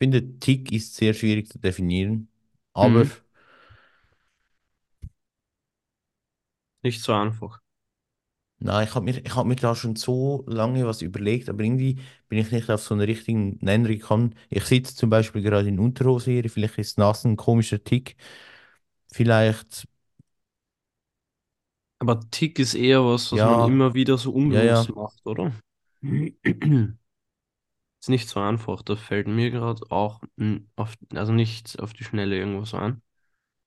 [0.00, 2.28] Ich finde, Tick ist sehr schwierig zu definieren,
[2.72, 3.18] aber Mhm.
[6.82, 7.60] Nicht so einfach.
[8.60, 12.00] na, ich habe mir, ich hab mir da schon so lange was überlegt, aber irgendwie
[12.28, 14.34] bin ich nicht auf so einen richtigen Nenner gekommen.
[14.50, 18.16] Ich sitze zum Beispiel gerade in Unterhose hier, vielleicht ist das ein komischer Tick.
[19.12, 19.86] Vielleicht,
[22.00, 25.24] Aber Tick ist eher was, was man ja, immer wieder so ja, unbewusst ja, macht,
[25.26, 25.52] oder?
[28.00, 28.82] Ist nicht so einfach.
[28.82, 33.02] Da fällt mir gerade auch mm, auf, also nicht auf die Schnelle irgendwas ein.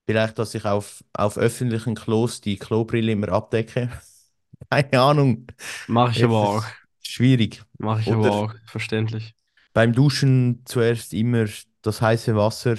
[0.06, 3.90] vielleicht, dass ich auf, auf öffentlichen Klos die Klobrille immer abdecke.
[4.70, 5.48] Keine Ahnung.
[5.86, 6.64] Mache ich Es aber auch.
[7.04, 7.64] schwierig.
[7.78, 8.56] Mache ich aber Oder auch.
[8.66, 9.36] Verständlich.
[9.74, 11.46] beim Duschen zuerst immer
[11.82, 12.76] das heiße Wasser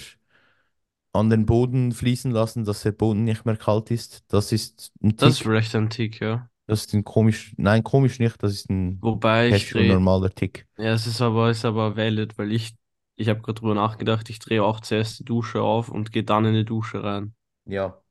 [1.12, 4.24] an den Boden fließen lassen, dass der Boden nicht mehr kalt ist.
[4.28, 5.42] Das ist ein Das ist Tick.
[5.42, 6.50] vielleicht ein Tick, ja.
[6.66, 10.66] Das ist ein komisch, nein, komisch nicht, das ist ein Wobei ich drehe, normaler Tick.
[10.78, 12.76] ja, es ist aber, ist aber valid, weil ich,
[13.16, 16.44] ich habe gerade drüber nachgedacht, ich drehe auch zuerst die Dusche auf und gehe dann
[16.46, 17.34] in die Dusche rein.
[17.66, 18.02] Ja.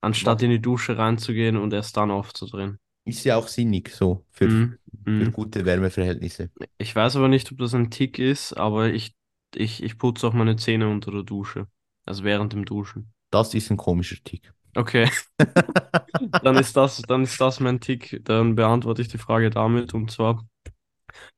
[0.00, 2.78] Anstatt in die Dusche reinzugehen und erst dann aufzudrehen.
[3.04, 4.78] ist ja auch sinnig so für, Mhm.
[5.16, 5.32] für Mhm.
[5.32, 6.50] gute Wärmeverhältnisse.
[6.78, 9.14] Ich weiß aber nicht, ob das ein Tick ist, aber ich,
[9.54, 11.68] ich, ich putze auch meine Zähne unter der Dusche.
[12.06, 13.12] Also während dem Duschen.
[13.30, 14.52] Das ist ein komischer Tick.
[14.74, 15.10] Okay,
[16.42, 18.20] dann ist das, dann ist das mein Tick.
[18.24, 19.94] Dann beantworte ich die Frage damit.
[19.94, 20.46] Und zwar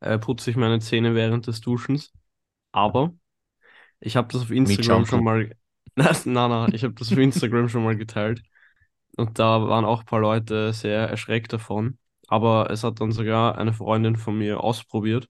[0.01, 2.13] äh, putze ich meine Zähne während des Duschens.
[2.73, 3.15] Aber
[4.01, 5.55] ich habe das auf Instagram schon mal.
[5.97, 8.43] Nein, nein, nein, ich habe das auf Instagram schon mal geteilt.
[9.17, 11.99] Und da waren auch ein paar Leute sehr erschreckt davon.
[12.29, 15.29] Aber es hat dann sogar eine Freundin von mir ausprobiert.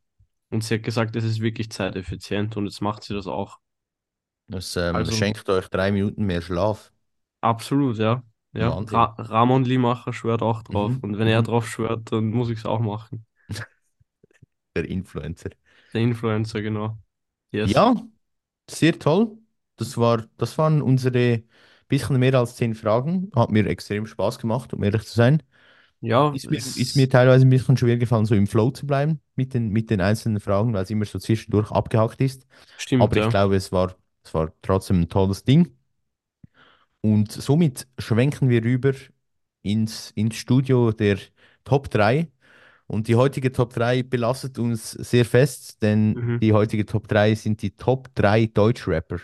[0.51, 3.59] Und sie hat gesagt, es ist wirklich zeiteffizient und jetzt macht sie das auch.
[4.49, 6.93] Das ähm, Also schenkt euch drei Minuten mehr Schlaf.
[7.41, 8.23] absolut, ja.
[8.53, 8.71] Ja.
[8.87, 10.99] Ra Ramon Limacher schwört auch drauf.
[10.99, 11.45] Mhm, Und wenn er mhm.
[11.45, 13.27] drauf schwört, dann muss ich es auch machen.
[14.75, 15.51] Der Influencer.
[15.93, 16.99] Der Influencer, genau.
[17.53, 17.75] Yes.
[17.75, 17.95] Ja,
[18.71, 19.39] sehr toll.
[19.77, 21.45] Das war, das waren unsere
[21.89, 23.31] bisschen mehr als zehn Fragen.
[23.37, 25.43] Hat mir extrem Spaß gemacht, um ehrlich zu sein.
[26.01, 29.21] Ja, Ist mir, ist mir teilweise ein bisschen schwer gefallen, so im Flow zu bleiben
[29.37, 32.47] mit den, mit den einzelnen Fragen, weil es immer so zwischendurch abgehakt ist.
[32.77, 33.31] stimmt, Aber ich ja.
[33.31, 33.97] glaube, es war,
[34.29, 35.75] es war trotzdem ein tolles Ding.
[37.01, 38.93] Und somit schwenken wir rüber
[39.63, 41.19] ins, ins Studio der
[41.65, 42.29] Top 3.
[42.87, 46.39] Und die heutige Top 3 belastet uns sehr fest, denn Mhm.
[46.41, 49.19] die heutige Top 3 sind die Top 3 Deutschrapper.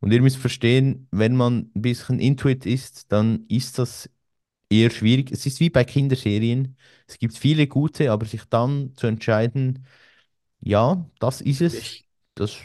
[0.00, 4.10] Und ihr müsst verstehen, wenn man ein bisschen Intuit ist, dann ist das
[4.70, 5.32] eher schwierig.
[5.32, 6.76] Es ist wie bei Kinderserien.
[7.08, 9.86] Es gibt viele gute, aber sich dann zu entscheiden,
[10.60, 11.90] ja, das ist es,
[12.36, 12.56] das,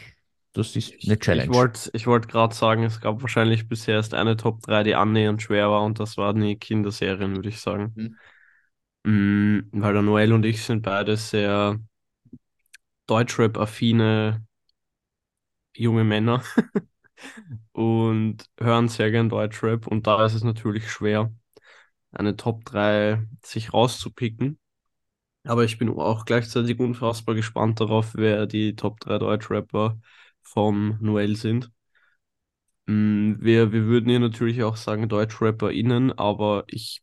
[0.52, 1.54] das ist eine ich, ich Challenge.
[1.54, 5.42] wollte ich wollt gerade sagen, es gab wahrscheinlich bisher erst eine Top 3, die annähernd
[5.42, 7.92] schwer war und das waren die Kinderserien, würde ich sagen.
[7.96, 8.16] Mhm.
[9.02, 11.78] Mm, weil der Noel und ich sind beide sehr
[13.06, 14.44] Deutschrap-affine
[15.74, 16.42] junge Männer
[17.72, 21.32] und hören sehr gern Deutschrap und da ist es natürlich schwer,
[22.12, 24.58] eine Top 3 sich rauszupicken.
[25.44, 29.98] Aber ich bin auch gleichzeitig unfassbar gespannt darauf, wer die Top 3 Deutschrapper
[30.52, 31.70] vom Noel sind.
[32.86, 37.02] Mm, Wir, wir würden hier natürlich auch sagen DeutschrapperInnen, aber ich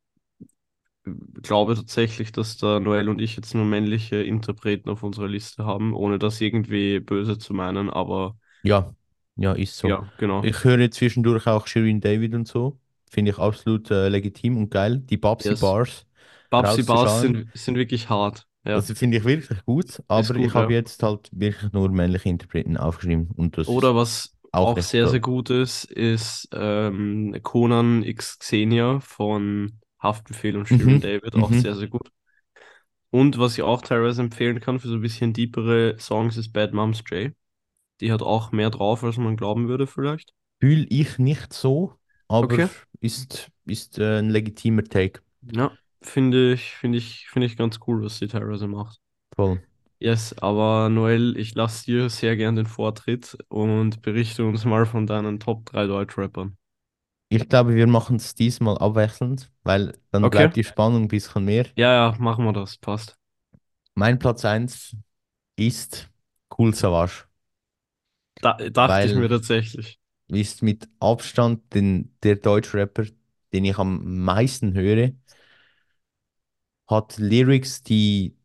[1.41, 5.93] glaube tatsächlich, dass der Noel und ich jetzt nur männliche Interpreten auf unserer Liste haben,
[5.93, 8.95] ohne das irgendwie böse zu meinen, aber Ja,
[9.35, 9.97] ja, ist so.
[9.97, 10.51] ja, genau.
[10.51, 12.79] Ich höre zwischendurch auch Shirin David und so.
[13.09, 14.99] Finde ich absolut äh, legitim und geil.
[14.99, 15.55] Die Babsi Yes.
[15.55, 16.05] Bars
[16.51, 18.46] Babsi Bars sind, sind wirklich hart.
[18.67, 20.73] Ja, Das finde ich wirklich gut, aber ich gut, habe ja.
[20.73, 25.19] jetzt halt wirklich nur männliche Interpreten aufgeschrieben und das Oder was auch auch sehr, sehr
[25.19, 31.75] gut ist, ist ähm, Conan X Xenia von Haftbefehl und Shirin Mhm, David, auch sehr,
[31.75, 31.75] mhm.
[31.75, 32.11] sehr gut.
[33.09, 36.73] Und was ich auch teilweise empfehlen kann für so ein bisschen deepere Songs ist Bad
[36.73, 37.33] Moms J.
[38.01, 40.33] Die hat auch mehr drauf, als man glauben würde, vielleicht.
[40.59, 42.69] Fühle ich nicht so, aber Okay.
[42.99, 45.21] ist, ist äh, ein legitimer Take.
[45.41, 48.99] Ja, finde ich, finde ich, finde ich ganz cool, was die teilweise macht.
[49.35, 49.61] Voll.
[49.99, 55.05] Yes, aber Noel, ich lasse dir sehr gern den Vortritt und berichte uns mal von
[55.07, 56.57] deinen Top 3 Deutschrappern.
[57.29, 60.29] Ich glaube, wir machen es diesmal abwechselnd, weil dann Okay.
[60.29, 61.65] bleibt die Spannung ein bisschen mehr.
[61.77, 63.17] Ja, ja, machen wir das, passt.
[63.95, 64.95] Mein Platz eins
[65.57, 66.09] ist
[66.57, 67.25] Cool Savage,
[68.41, 69.99] Da, dachte ich weil mir tatsächlich.
[70.27, 73.05] ist mit Abstand den, der Deutschrapper,
[73.53, 75.11] den ich am meisten höre,
[76.87, 78.35] hat Lyrics, die,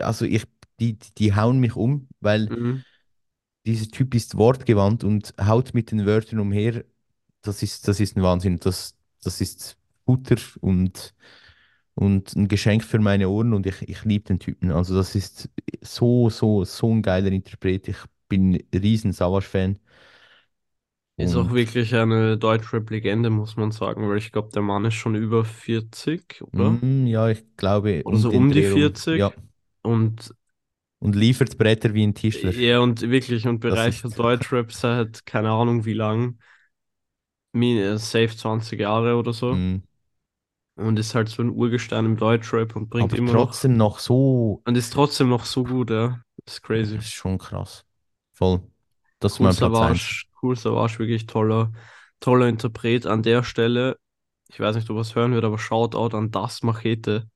[0.00, 0.44] also ich,
[0.80, 2.82] die, die hauen mich um, weil Mhm.
[3.66, 6.84] dieser Typ ist wortgewandt und haut mit den Wörtern umher.
[7.42, 8.58] Das ist, das ist ein Wahnsinn.
[8.60, 9.76] Das, das ist
[10.06, 11.14] Futter und,
[11.94, 14.72] und ein Geschenk für meine Ohren und ich, ich liebe den Typen.
[14.72, 15.50] Also das ist
[15.82, 17.88] so, so, so ein geiler Interpret.
[17.88, 19.78] Ich bin ein riesen Savage-Fan
[21.18, 21.54] ist auch mhm.
[21.54, 26.42] wirklich eine Deutschrap-Legende, muss man sagen, weil ich glaube, der Mann ist schon über 40,
[26.42, 26.70] oder?
[26.70, 28.02] Mhm, ja, ich glaube.
[28.06, 29.18] Also um um die 40.
[29.18, 29.32] Ja.
[29.82, 30.34] Und,
[31.00, 32.52] und liefert Bretter wie ein Tischler.
[32.52, 36.38] Ja, und wirklich, und bereichert Deutschrap seit keine Ahnung wie lang.
[37.54, 39.52] Äh, safe 20 Jahre oder so.
[39.52, 39.82] Mhm.
[40.76, 43.32] Und ist halt so ein Urgestein im Deutschrap und bringt Aber immer.
[43.32, 44.62] trotzdem noch, noch so.
[44.64, 46.22] Und ist trotzdem noch so gut, ja.
[46.46, 46.96] Ist crazy.
[46.96, 47.84] Das ist schon krass.
[48.32, 48.62] Voll.
[49.20, 50.31] Das ist mein Platz 1.
[50.42, 51.72] Cool Savage, wirklich toller,
[52.20, 53.98] toller Interpret an der Stelle.
[54.48, 57.28] Ich weiß nicht, ob er es hören wird, aber Shoutout an das Machete,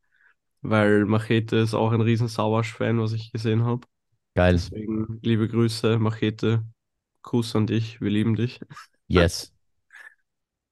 [0.60, 3.86] weil Machete ist auch ein riesen Savage-Fan, was ich gesehen habe.
[4.34, 4.54] Geil.
[4.54, 6.64] Deswegen liebe Grüße, Machete.
[7.22, 8.60] Kuss an dich, wir lieben dich.
[9.08, 9.52] Yes.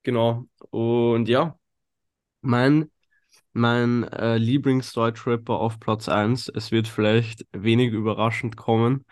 [0.02, 0.44] Genau.
[0.70, 1.58] Und ja,
[2.42, 2.90] mein,
[3.52, 6.48] mein äh, Lieblingsdeutschrapper auf Platz eins.
[6.48, 9.04] Es wird vielleicht wenig überraschend kommen,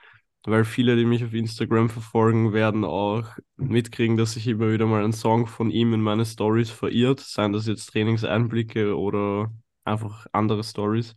[0.44, 5.04] weil viele, die mich auf Instagram verfolgen, werden auch mitkriegen, dass sich immer wieder mal
[5.04, 9.52] ein Song von ihm in meine Stories verirrt, seien das jetzt Trainingseinblicke oder
[9.84, 11.14] einfach andere Stories.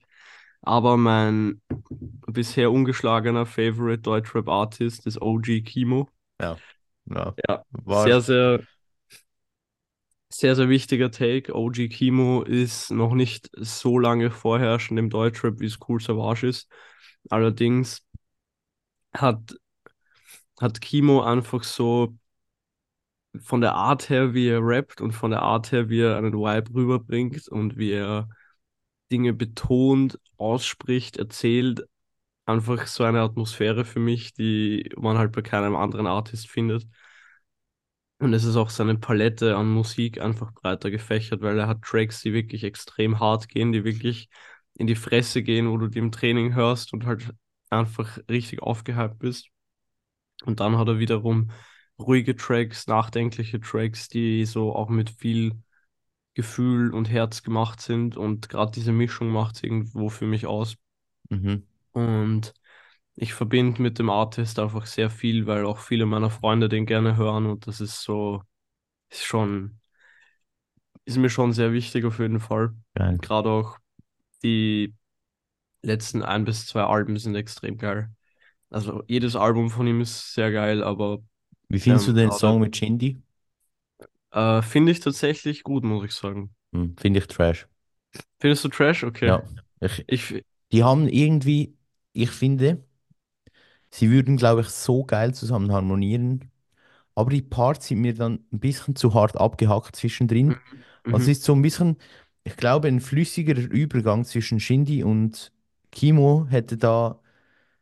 [0.61, 1.61] Aber mein
[2.27, 6.09] bisher ungeschlagener Favorite Deutschrap Artist ist OG Kimo.
[6.41, 6.61] Ja.
[7.05, 7.35] Ja.
[7.47, 8.05] Ja, War.
[8.05, 8.59] sehr, sehr,
[10.29, 11.53] sehr, sehr wichtiger Take.
[11.55, 16.67] OG Kimo ist noch nicht so lange vorherrschend im Deutschrap, wie es Cool Savage ist.
[17.29, 18.04] Allerdings
[19.15, 19.55] hat,
[20.59, 22.15] hat Kimo einfach so
[23.41, 26.33] von der Art her, wie er rappt und von der Art her, wie er einen
[26.33, 28.29] Vibe rüberbringt und wie er
[29.11, 31.83] Dinge betont, ausspricht, erzählt,
[32.45, 36.87] einfach so eine Atmosphäre für mich, die man halt bei keinem anderen Artist findet.
[38.19, 42.21] Und es ist auch seine Palette an Musik einfach breiter gefächert, weil er hat Tracks,
[42.21, 44.29] die wirklich extrem hart gehen, die wirklich
[44.75, 47.33] in die Fresse gehen, wo du die im Training hörst und halt
[47.75, 49.49] einfach richtig aufgehypt bist.
[50.43, 51.51] Und dann hat er wiederum
[51.99, 55.53] ruhige Tracks, nachdenkliche Tracks, die so auch mit viel
[56.33, 58.17] Gefühl und Herz gemacht sind.
[58.17, 60.75] Und gerade diese Mischung macht es irgendwo für mich aus.
[61.29, 61.63] Mhm.
[61.93, 62.53] Und
[63.15, 67.15] ich verbinde mit dem Artist einfach sehr viel, weil auch viele meiner Freunde den gerne
[67.15, 68.43] hören und das ist so,
[69.09, 69.79] ist schon,
[71.05, 72.73] ist mir schon sehr wichtig auf jeden Fall.
[72.93, 73.17] Geil.
[73.21, 73.77] Gerade auch
[74.43, 74.93] die
[75.85, 78.09] letzten ein bis zwei Alben sind extrem geil.
[78.71, 81.19] Also jedes Album von ihm ist sehr geil, aber
[81.69, 82.31] Wie findest du mir den.
[82.31, 83.21] Song mit Shindy?
[84.31, 86.55] Äh, finde ich tatsächlich gut, muss ich sagen.
[86.73, 87.67] Hm, finde ich Trash.
[88.39, 89.03] Findest du Trash?
[89.03, 89.33] Okay.
[89.33, 89.43] Ja,
[89.81, 91.77] ich, Ich, die haben irgendwie,
[92.13, 92.85] ich finde,
[93.91, 96.51] sie würden, glaube ich, so geil zusammen harmonieren,
[97.15, 100.61] aber die Parts sind mir dann ein bisschen zu hart abgehackt zwischendrin.
[100.71, 101.97] mhm, Also es mhm, ist so ein bisschen,
[102.45, 105.53] ich glaube, ein flüssigerer Übergang zwischen Shindy und
[105.95, 107.19] Kimo hätte da,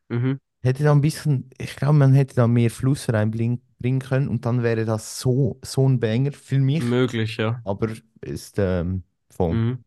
[0.09, 4.29] mhm, hätte da ein bisschen, ich glaube, man hätte da mehr Fluss reinbringen bringen können
[4.29, 7.61] und dann wäre das so, so ein Banger für mich, möglich, ja.
[7.65, 7.89] aber
[8.21, 9.55] ist ähm, voll.
[9.55, 9.83] Mhm.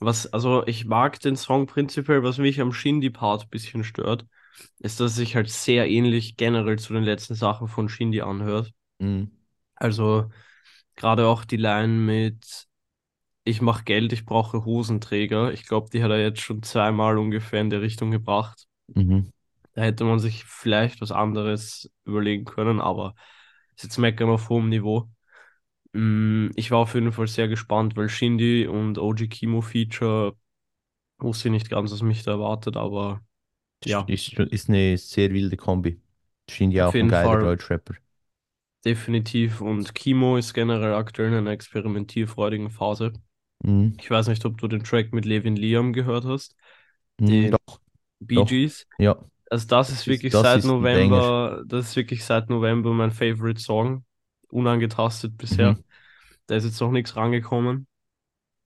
[0.00, 4.26] Was, also ich mag den Song prinzipiell, was mich am Shindy-Part ein bisschen stört,
[4.80, 8.72] ist, dass es sich halt sehr ähnlich generell zu den letzten Sachen von Shindy anhört.
[8.98, 9.30] Mhm.
[9.74, 10.30] Also
[10.96, 12.66] gerade auch die Line mit
[13.44, 15.52] Ich mach Geld, ich brauche Hosenträger.
[15.52, 18.66] Ich glaube, die hat er jetzt schon zweimal ungefähr in der Richtung gebracht.
[18.96, 19.32] Mhm.
[19.74, 23.14] Da hätte man sich vielleicht was anderes überlegen können, aber
[23.76, 25.08] ist jetzt meckern auf hohem Niveau.
[25.92, 30.36] Mm, Ich war auf jeden Fall sehr gespannt, weil Shindy und OG Kimo Feature
[31.18, 33.22] wusste ich nicht ganz, was mich da erwartet, aber
[33.84, 36.00] Ist, ja, ist, ist eine sehr wilde Kombi.
[36.50, 37.94] Shindy auf auch ein geiler Deutschrapper.
[38.84, 39.60] definitiv.
[39.60, 43.12] Und Kimo ist generell aktuell in einer experimentierfreudigen Phase.
[43.64, 44.00] Mhm.
[44.00, 46.56] Ich weiß nicht, ob du den Track mit Levin Liam gehört hast,
[47.18, 47.80] Mhm, den doch,
[48.20, 48.46] Bee doch.
[48.46, 48.86] Gees.
[48.98, 49.16] Ja,
[49.50, 50.64] Also das ist wirklich das seit ist.
[50.64, 54.04] November, das ist wirklich seit November mein Favorite Song.
[54.50, 55.78] Unangetastet bisher.
[55.78, 55.84] Mhm.
[56.46, 57.88] Da ist jetzt noch nichts rangekommen.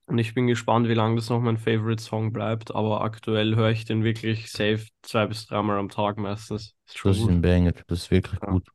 [0.06, 2.74] Und ich bin gespannt, wie lange das noch mein Favorite Song bleibt.
[2.74, 6.74] Aber aktuell höre ich den wirklich safe zwei bis dreimal am Tag meistens.
[6.88, 7.72] Ist Das ist ein Banger.
[7.86, 8.48] Das ist wirklich Ja.
[8.48, 8.68] gut.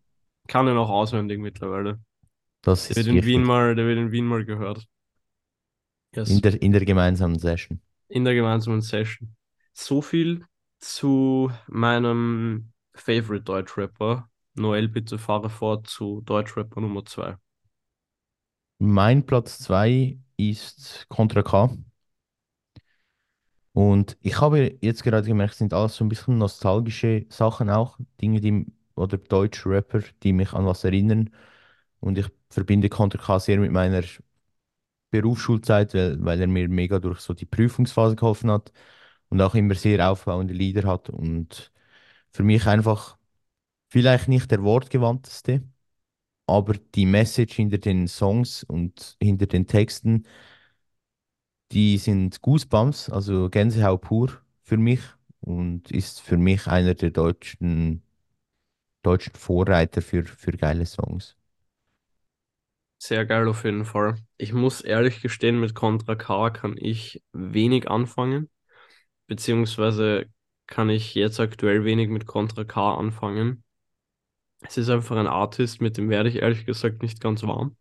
[0.48, 2.00] Kann den auch auswendig mittlerweile.
[2.64, 4.88] Das Der wird ist in Wien mal, der wird in Wien mal gehört.
[6.16, 6.42] In Yes.
[6.42, 7.80] der, in der gemeinsamen Session.
[8.10, 9.36] In der gemeinsamen Session.
[9.74, 10.46] So viel
[10.80, 14.30] zu meinem Favorite Deutschrapper.
[14.54, 17.38] Noel, bitte fahre fort zu Deutschrapper Nummer 2.
[18.80, 21.70] Mein Platz 2 ist Contra K.
[23.74, 27.98] Und ich habe jetzt gerade gemerkt, es sind alles so ein bisschen nostalgische Sachen auch.
[28.22, 31.30] Dinge, die, oder deutsche Rapper, die mich an was erinnern.
[32.00, 34.04] Und ich verbinde Contra K sehr mit meiner
[35.12, 38.72] Berufsschulzeit, weil, weil er mir mega durch so die Prüfungsphase geholfen hat
[39.30, 41.10] und auch immer sehr aufbauende Lieder hat.
[41.10, 41.72] Und
[42.32, 43.18] für mich einfach
[43.90, 45.64] vielleicht nicht der wortgewandteste,
[46.48, 50.26] aber die Message hinter den Songs und hinter den Texten,
[51.72, 54.30] die sind Goosebumps, also Gänsehaut pur
[54.64, 55.02] für mich
[55.42, 58.04] und ist für mich einer der deutschen,
[59.04, 61.38] deutschen Vorreiter für, für geile Songs.
[63.04, 64.14] Sehr geil auf jeden Fall.
[64.38, 68.52] Ich muss ehrlich gestehen, mit Contra K kann ich wenig anfangen,
[69.26, 70.28] beziehungsweise
[70.68, 73.64] kann ich jetzt aktuell wenig mit Contra K anfangen.
[74.62, 77.76] Es ist einfach ein Artist, mit dem werde ich ehrlich gesagt nicht ganz warm.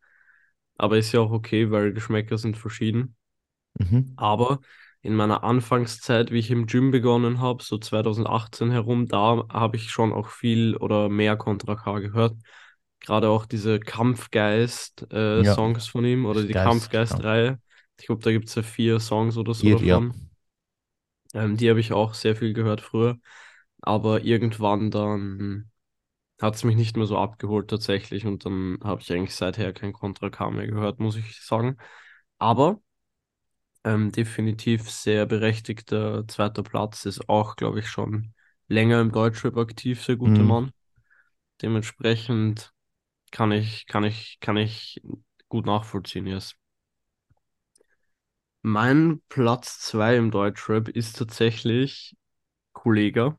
[0.78, 3.14] Aber ist ja auch okay, weil Geschmäcker sind verschieden.
[3.78, 4.14] Mhm.
[4.16, 4.60] Aber
[5.02, 9.90] in meiner Anfangszeit, wie ich im Gym begonnen habe, so 2018 herum, da habe ich
[9.90, 12.36] schon auch viel oder mehr Contra K gehört.
[13.00, 13.80] Gerade auch diese
[15.34, 16.54] Ja, Kampfgeist-Songs von ihm oder die.
[16.56, 17.60] Kampfgeist-Reihe.
[17.98, 20.00] Ich glaube, da gibt es ja vier Songs oder so Hier, ja.
[20.00, 20.30] davon.
[21.34, 23.18] Ähm, die habe ich auch sehr viel gehört früher.
[23.82, 25.70] Aber irgendwann dann
[26.40, 29.92] hat es mich nicht mehr so abgeholt tatsächlich und dann habe ich eigentlich seither kein
[29.92, 31.78] Contra K mehr gehört, muss ich sagen.
[32.38, 32.80] Aber
[33.84, 38.34] ähm, definitiv sehr berechtigter zweiter Platz, ist auch, glaube ich, schon
[38.68, 40.44] länger im Deutschrap aktiv, sehr guter Mhm.
[40.44, 40.70] Mann.
[41.62, 42.72] Dementsprechend
[43.30, 45.00] kann ich, kann ich, kann ich
[45.48, 46.56] gut nachvollziehen, yes.
[48.62, 52.16] Mein Platz zwei im Deutschrap ist tatsächlich
[52.72, 53.38] Kollega.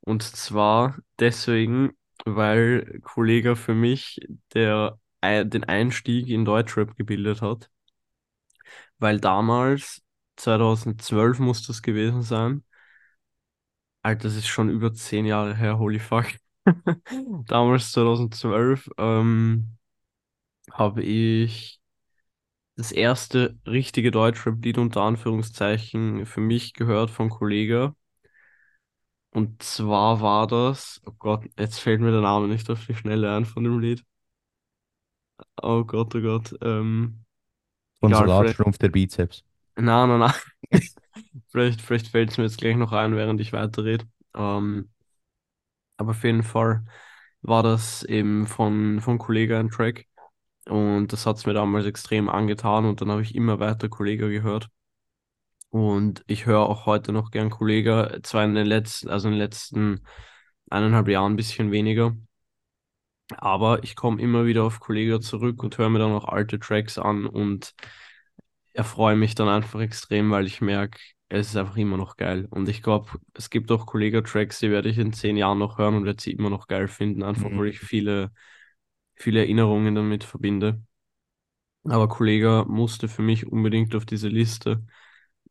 [0.00, 1.92] Und zwar deswegen,
[2.24, 4.20] weil Kollega für mich
[4.54, 7.70] der, den Einstieg in Deutschrap gebildet hat.
[8.98, 10.02] Weil damals,
[10.36, 12.64] 2012 muss das gewesen sein,
[14.02, 16.26] Alter, das ist schon über zehn Jahre her, holy fuck.
[17.46, 19.76] Damals, 2012, ähm,
[20.72, 21.80] habe ich
[22.76, 27.94] das erste richtige Deutschrap-Lied unter Anführungszeichen für mich gehört von Kollega.
[29.30, 33.34] Und zwar war das, oh Gott, jetzt fällt mir der Name nicht auf die Schnelle
[33.34, 34.02] ein von dem Lied.
[35.62, 37.24] Oh Gott, oh Gott, ähm,
[38.00, 39.44] Von vielleicht, Salatschrumpf der Bizeps.
[39.76, 40.34] na, na, na,
[41.48, 44.06] vielleicht, vielleicht fällt es mir jetzt gleich noch ein, während ich weiterrede.
[44.34, 44.90] Ähm,
[45.96, 46.84] aber auf jeden Fall
[47.42, 50.06] war das eben von, von Kollega ein Track.
[50.68, 54.28] Und das hat es mir damals extrem angetan und dann habe ich immer weiter Kollega
[54.28, 54.68] gehört.
[55.70, 59.40] Und ich höre auch heute noch gern Kollega, zwar in den letzten, also in den
[59.40, 60.00] letzten
[60.70, 62.16] eineinhalb Jahren ein bisschen weniger.
[63.38, 66.96] Aber ich komme immer wieder auf Kollega zurück und höre mir dann auch alte Tracks
[66.98, 67.74] an und
[68.72, 72.46] erfreue mich dann einfach extrem, weil ich merke, es ist einfach immer noch geil.
[72.50, 75.94] Und ich glaube, es gibt auch Kollega-Tracks, die werde ich in zehn Jahren noch hören
[75.96, 77.70] und werde sie immer noch geil finden, einfach weil Mhm.
[77.70, 78.32] ich viele,
[79.16, 80.82] viele Erinnerungen damit verbinde.
[81.84, 84.84] Aber Kollega musste für mich unbedingt auf diese Liste,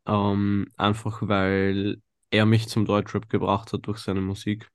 [0.06, 4.70] ähm, einfach weil er mich zum Deutschrap gebracht hat durch seine Musik.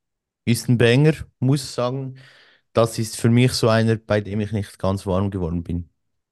[0.46, 2.18] Ist ein Banger, muss sagen.
[2.74, 5.90] Das ist für mich so einer, bei dem ich nicht ganz warm geworden bin.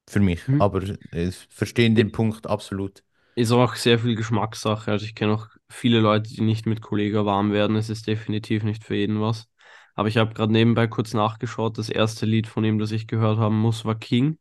[0.08, 0.42] Für mich.
[0.46, 0.58] Mhm.
[0.58, 3.04] Aber äh, verstehen den Punkt absolut.
[3.34, 4.90] Ist auch sehr viel Geschmackssache.
[4.90, 7.76] Also ich kenne auch viele Leute, die nicht mit Kollega warm werden.
[7.76, 9.48] Es ist definitiv nicht für jeden was.
[9.94, 11.78] Aber ich habe gerade nebenbei kurz nachgeschaut.
[11.78, 14.38] Das erste Lied von ihm, das ich gehört haben muss, war King.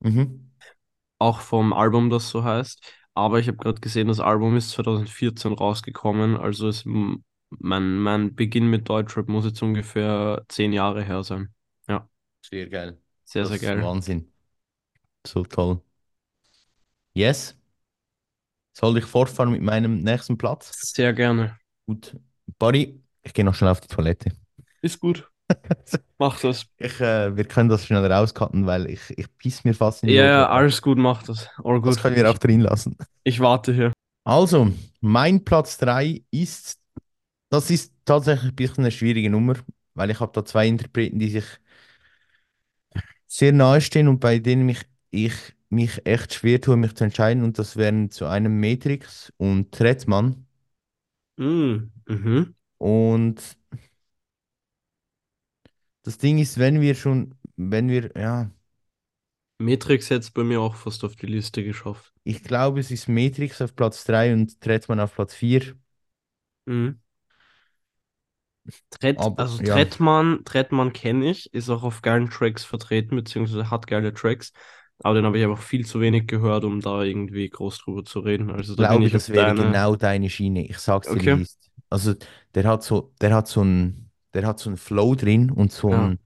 [0.00, 0.44] Mhm.
[1.18, 2.82] Auch vom Album, das so heißt.
[3.14, 6.36] Aber ich habe gerade gesehen, das Album ist 2014 rausgekommen.
[6.36, 11.54] Also ist mein, mein Beginn mit Deutschrap muss jetzt ungefähr zehn Jahre her sein.
[11.88, 12.08] Ja,
[12.42, 13.00] Sehr geil.
[13.24, 13.80] sehr, Das sehr ist geil.
[13.80, 14.32] Wahnsinn.
[15.24, 15.82] So toll.
[17.14, 17.54] Yes.
[18.74, 20.70] Soll ich fortfahren mit meinem nächsten Platz?
[20.94, 21.58] Sehr gerne.
[21.86, 22.16] Gut.
[22.58, 24.32] Buddy, ich gehe noch schnell auf die Toilette.
[24.82, 25.28] Ist gut.
[26.18, 26.66] Mach das.
[26.78, 30.14] Ich, äh, wir können das schnell rauscutten, weil ich, ich piss mir fast in die
[30.16, 31.48] Ja, ja, alles gut, mach das.
[31.62, 32.02] All Das gut.
[32.02, 32.96] können wir auch drin lassen.
[33.24, 33.92] Ich warte hier.
[34.24, 36.80] Also, mein Platz 3 ist,
[37.50, 39.54] das ist tatsächlich ein bisschen eine schwierige Nummer,
[39.94, 41.44] weil ich habe da zwei Interpreten, die sich
[43.26, 45.32] sehr nahe stehen und bei denen mich, ich
[45.68, 47.42] mich echt schwer tue, mich zu entscheiden.
[47.42, 50.46] Und das wären zu einem Matrix und Trettmann.
[51.36, 52.54] Mm, mhm.
[52.78, 53.56] Und
[56.02, 58.50] das Ding ist, wenn wir schon, wenn wir, ja,
[59.58, 62.12] Matrix hätte es bei mir auch fast auf die Liste geschafft.
[62.24, 65.74] ich glaube, es ist Matrix auf Platz 3 und Trettmann auf Platz 4.
[66.66, 67.00] Mhm.
[68.90, 73.70] Tret, Aber also ja, Trettmann, Trettmann kenne ich, ist auch auf geilen Tracks vertreten, beziehungsweise
[73.70, 74.52] hat geile Tracks.
[75.00, 78.20] Aber den habe ich einfach viel zu wenig gehört, um da irgendwie groß drüber zu
[78.20, 78.50] reden.
[78.50, 79.52] Also da glaube, ich das wäre deine.
[79.52, 80.66] genau deine Schiene.
[80.66, 81.38] Ich sag's dir, Okay.
[81.40, 81.70] es ist.
[81.90, 82.14] Also,
[82.54, 85.90] der hat so, der hat so ein, der hat so einen Flow drin und so
[85.90, 86.08] Ja.
[86.08, 86.18] ein,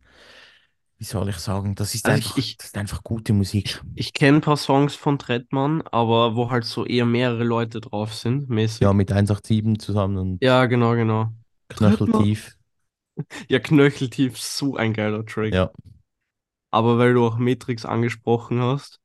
[0.99, 3.81] wie soll ich sagen, das ist Also einfach, ich, das ist einfach gute Musik.
[3.83, 7.81] ich, ich kenne ein paar Songs von Trettmann, aber wo halt so eher mehrere Leute
[7.81, 8.49] drauf sind,
[8.81, 8.93] Ja, mäßig.
[8.93, 11.33] mit 187 zusammen und Ja, genau, genau.
[11.77, 12.27] Trettmann.
[12.29, 12.57] Knöcheltief.
[13.49, 15.57] Ja, Knöcheltief, so ein geiler Track.
[15.57, 15.73] Ja.
[16.71, 19.01] Aber weil du auch Matrix angesprochen hast,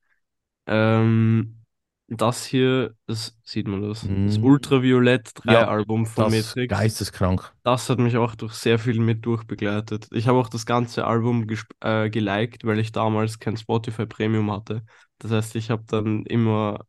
[0.68, 1.64] ähm,
[2.07, 4.39] das hier, das sieht man das, das Mhm.
[4.39, 7.55] Ultraviolett Ja, 3 Album von das Matrix, geisteskrank.
[7.64, 10.07] das hat mich auch durch sehr viel mit durchbegleitet.
[10.11, 11.47] Ich habe auch das ganze Album
[11.82, 14.84] äh, geliked, weil ich damals kein Spotify Premium hatte.
[15.20, 16.86] Das heißt, ich habe dann immer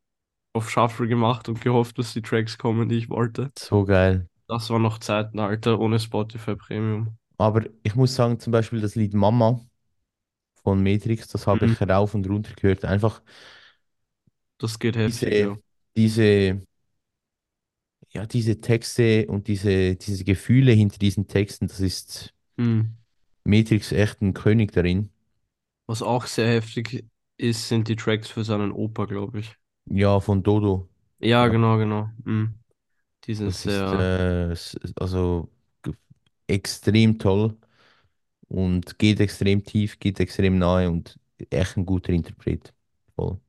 [0.55, 3.53] auf Shuffle gemacht und gehofft, dass die Tracks kommen, die ich wollte.
[3.57, 4.29] So geil.
[4.49, 7.19] Das war noch Zeiten, Alter, ohne Spotify Premium.
[7.39, 9.61] Aber ich muss sagen, zum Beispiel das Lied Mama
[10.65, 11.75] von Matrix, das habe Mhm.
[11.75, 12.85] ich rauf und runter gehört.
[12.87, 13.23] Einfach
[14.59, 15.57] Das geht heftig, diese, ja.
[15.97, 16.61] diese,
[18.11, 22.97] ja, diese Texte und diese, diese Gefühle hinter diesen Texten, das ist Mhm.
[23.45, 25.09] Matrix echt ein König darin.
[25.87, 27.07] Was auch sehr heftig
[27.39, 29.57] ist, sind die Tracks für seinen Opa, glaube ich.
[29.87, 30.89] Ja, von Dodo.
[31.19, 32.11] Ja, genau, genau.
[32.25, 32.59] Mhm.
[33.27, 33.95] Die sind das ist sehr.
[33.95, 35.51] äh, s- also
[36.49, 37.57] extrem toll
[38.55, 41.19] und geht extrem tief, geht extrem nahe und
[41.51, 42.75] echt ein guter Interpret.
[43.17, 43.41] Voll.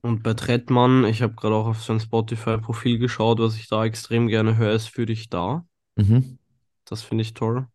[0.00, 4.28] Und bei Trettmann, ich habe gerade auch auf sein Spotify-Profil geschaut, was ich da extrem
[4.28, 5.66] gerne höre, ist für dich da.
[5.96, 6.36] Mhm,
[6.84, 7.66] Das finde ich toll.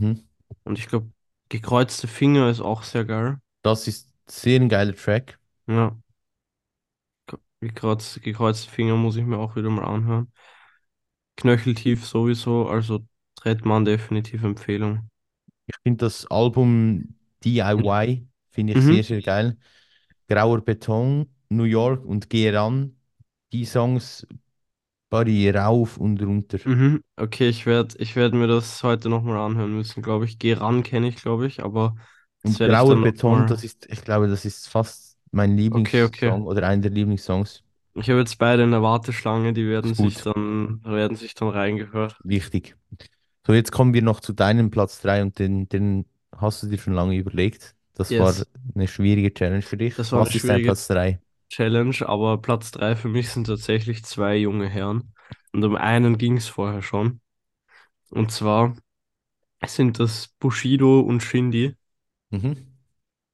[0.00, 0.26] mhm.
[0.64, 1.10] Und ich glaube,
[1.48, 3.40] gekreuzte Finger ist auch sehr geil.
[3.62, 5.38] Das ist sehr ein geiler Track.
[5.66, 5.96] Ja,
[7.60, 10.32] gekreuz, gekreuzte Finger muss ich mir auch wieder mal anhören.
[11.36, 13.06] Knöcheltief sowieso, also
[13.36, 15.08] Trettmann definitiv Empfehlung.
[15.66, 17.14] Ich finde das Album
[17.44, 19.04] DIY, finde ich sehr, Mhm.
[19.04, 19.58] sehr geil.
[20.28, 22.96] Grauer Beton, New York und Geh ran.
[23.52, 24.26] Die Songs
[25.10, 26.58] Buddy rauf und runter.
[26.64, 27.02] Mhm.
[27.16, 30.38] Okay, ich werde ich werd mir das heute nochmal anhören müssen, glaube ich.
[30.38, 31.96] Geh ran kenne ich, glaube ich, aber
[32.42, 33.64] das Und Grauer Beton, das nochmal.
[33.64, 36.32] ist, ich glaube, das ist fast mein Okay, okay.
[36.32, 37.62] Lieblingssong oder einer der Lieblingssongs.
[37.94, 42.16] Ich habe jetzt beide in der Warteschlange, die werden sich dann, werden sich dann reingehört.
[42.24, 42.76] wichtig.
[43.46, 46.04] So, jetzt kommen wir noch zu deinem Platz 3 und den, den
[46.36, 47.76] hast du dir schon lange überlegt.
[47.94, 48.44] Das war Yes,
[48.74, 49.94] eine schwierige Challenge für dich.
[49.94, 51.20] das war Was ist dein Platz 3?
[51.48, 55.12] Challenge, aber Platz drei für mich sind tatsächlich zwei junge Herren.
[55.52, 57.20] Und um einen ging es vorher schon.
[58.10, 58.76] Und zwar
[59.66, 61.76] sind das Bushido und Shindy.
[62.30, 62.66] Mhm.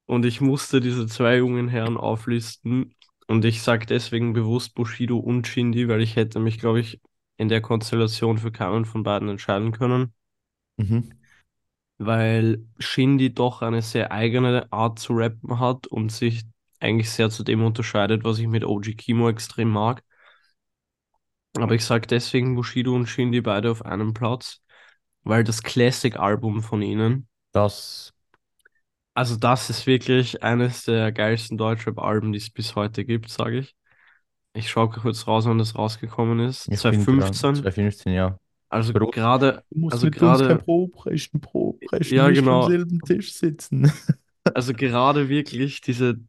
[0.05, 2.95] Und ich musste diese zwei jungen Herren auflisten.
[3.27, 7.01] Und ich sage deswegen bewusst Bushido und Shindy, weil ich hätte mich, glaube ich,
[7.43, 10.13] in der Konstellation für keinen von beiden entscheiden können.
[10.77, 11.11] Mhm.
[11.97, 16.43] weil Shindy doch eine sehr eigene Art zu rappen hat und sich
[16.79, 20.03] eigentlich sehr zu dem unterscheidet, was ich mit OG Kimo extrem mag.
[21.55, 24.61] Aber ich sage deswegen Bushido und Shindy beide auf einem Platz,
[25.23, 28.13] weil das Classic-Album von ihnen, Das,
[29.15, 33.75] also das ist wirklich eines der geilsten Deutschrap-Alben, die es bis heute gibt, sage ich.
[34.53, 36.67] Ich schaue kurz raus, wann das rausgekommen ist.
[36.71, 37.33] ich bin dran.
[37.33, 37.55] 2015.
[37.55, 38.39] 2015, ja.
[38.69, 42.27] Also Bro, gerade, du musst also mit uns kein gerade, Brot brechen, Brot brechen, ja
[42.27, 43.91] nicht am genau, selben Tisch sitzen.
[44.53, 46.19] also gerade wirklich diese,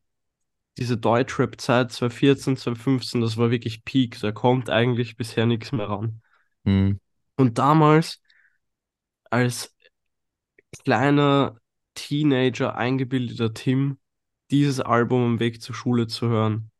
[0.77, 4.21] diese Deutschrap-Zeit 2014, 2015, das war wirklich Peak.
[4.21, 6.21] Da kommt eigentlich bisher nichts mehr ran.
[6.65, 7.01] Hm.
[7.37, 8.21] Und damals
[9.31, 9.75] als
[10.85, 11.57] kleiner
[11.95, 13.99] Teenager, eingebildeter Tim,
[14.51, 16.71] dieses Album am Weg zur Schule zu hören.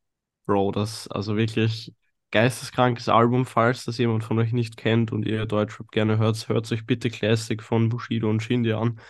[0.47, 1.95] Bro, das also wirklich
[2.31, 6.71] geisteskrankes Album, falls das jemand von euch nicht kennt und ihr Deutschrap gerne hört, hört
[6.73, 9.01] euch bitte Classic von Bushido und Shindy an.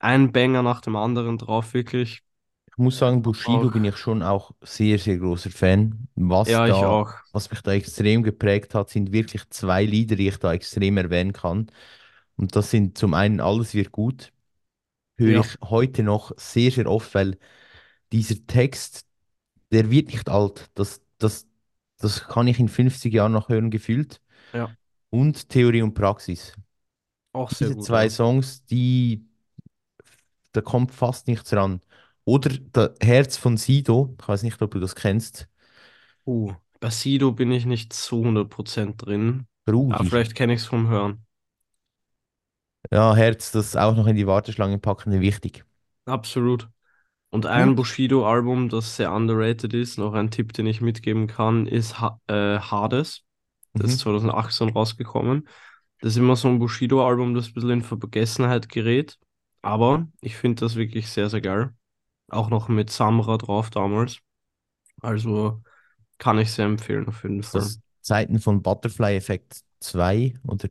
[0.00, 2.22] Ein Banger nach dem anderen drauf, wirklich.
[2.68, 6.08] Ich muss sagen, Bushido Auch, bin ich schon auch sehr, sehr großer Fan.
[6.16, 7.14] Was ja, ich da, auch.
[7.32, 11.32] was mich da extrem geprägt hat, sind wirklich zwei Lieder, die ich da extrem erwähnen
[11.32, 11.70] kann.
[12.36, 14.32] Und das sind zum einen Alles wird gut,
[15.18, 17.38] höre Ja, ich heute noch sehr, sehr oft, weil
[18.12, 19.06] dieser Text,
[19.74, 20.70] der wird nicht alt.
[20.76, 21.48] Das, das,
[21.98, 24.22] das kann ich in 50 Jahren noch hören, gefühlt.
[24.52, 24.76] ja,
[25.10, 26.54] Und Theorie und Praxis.
[27.32, 28.10] auch sehr Diese gut, zwei ja.
[28.10, 29.26] Songs, die,
[30.52, 31.80] da kommt fast nichts ran.
[32.24, 35.48] Oder das Herz von Sido, ich weiß nicht, ob du das kennst.
[36.26, 39.46] Uh, bei Sido bin ich nicht zu 100% drin,
[39.88, 40.10] aber Rudi.
[40.10, 41.24] vielleicht kenne ich es vom Hören.
[42.90, 45.64] Ja, Herz, das auch noch in die Warteschlange packen, ist wichtig.
[46.06, 46.68] Absolut.
[47.34, 47.76] Und ein Gut.
[47.76, 52.58] Bushido-Album, das sehr underrated ist, noch ein Tipp, den ich mitgeben kann, ist ha äh,
[52.60, 53.24] Hades.
[53.76, 54.00] Das ist Mhm.
[54.00, 55.48] 2018 rausgekommen.
[56.00, 59.18] Das ist immer so ein Bushido-Album, das ein bisschen in Vergessenheit gerät.
[59.62, 61.74] Aber ich finde das wirklich sehr, sehr geil.
[62.30, 64.18] Auch noch mit Samra drauf damals.
[65.02, 65.62] Also
[66.18, 67.74] kann ich sehr empfehlen, auf jeden Ist Fall.
[67.76, 70.68] das Zeiten von Butterfly Effekt 2 oder?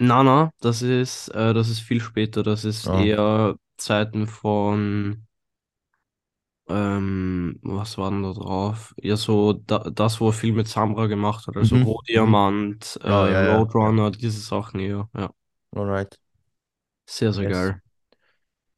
[0.00, 2.42] Nana, das ist, äh, das ist viel später.
[2.42, 2.88] Das ist Ah.
[2.88, 5.26] eher Zeiten von.
[6.70, 8.94] Ähm, was war denn da drauf?
[9.00, 11.78] Ja, so da, das, wo er viel mit Samra gemacht hat, also Mhm.
[11.78, 13.72] Rohdiamant, äh, Ja, ja, ja.
[13.80, 15.08] Roadrunner, diese Sachen hier.
[15.16, 15.30] Ja,
[15.74, 16.18] Alright.
[17.06, 17.48] sehr, sehr Yes.
[17.48, 17.82] geil.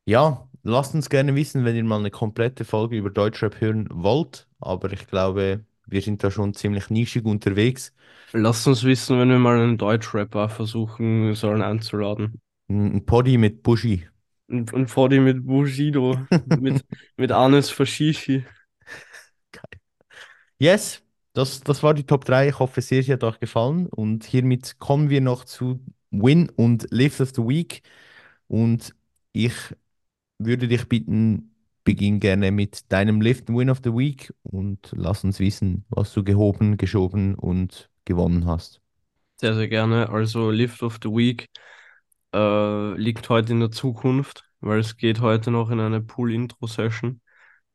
[0.05, 4.49] Ja, lasst uns gerne wissen, wenn ihr mal eine komplette Folge über Deutschrap hören wollt.
[4.61, 7.95] Aber ich glaube, wir sind da schon ziemlich nischig unterwegs.
[8.33, 12.41] Lasst uns wissen, wenn wir mal einen Deutschrapper versuchen sollen einzuladen.
[12.71, 14.09] Ein ein Poddy mit Buschi.
[14.51, 16.19] Und, und vor dem mit Bushido,
[16.59, 16.85] mit,
[17.17, 18.45] mit Anis Fashishi.
[20.59, 22.49] Yes, das, das war die Top 3.
[22.49, 23.87] Ich hoffe sehr, sie hat euch gefallen.
[23.87, 25.81] Und hiermit kommen wir noch zu
[26.11, 27.83] Win und Lift of the Week.
[28.49, 28.95] Und
[29.33, 29.55] ich
[30.39, 35.39] würde dich bitten, beginn gerne mit deinem Lift Win of the Week und lass uns
[35.39, 38.81] wissen, was du gehoben, geschoben und gewonnen hast.
[39.37, 40.11] Sehr, sehr gerne.
[40.11, 41.47] Also Lift of the Week
[42.35, 47.21] äh, liegt heute in der Zukunft, weil es geht heute noch in eine Pool-Intro-Session.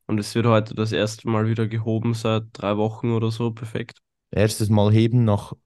[0.07, 3.51] Und es wird heute das erste Mal wieder gehoben seit drei Wochen oder so.
[3.51, 3.99] Perfekt.
[4.31, 5.57] Erstes Mal heben nach ein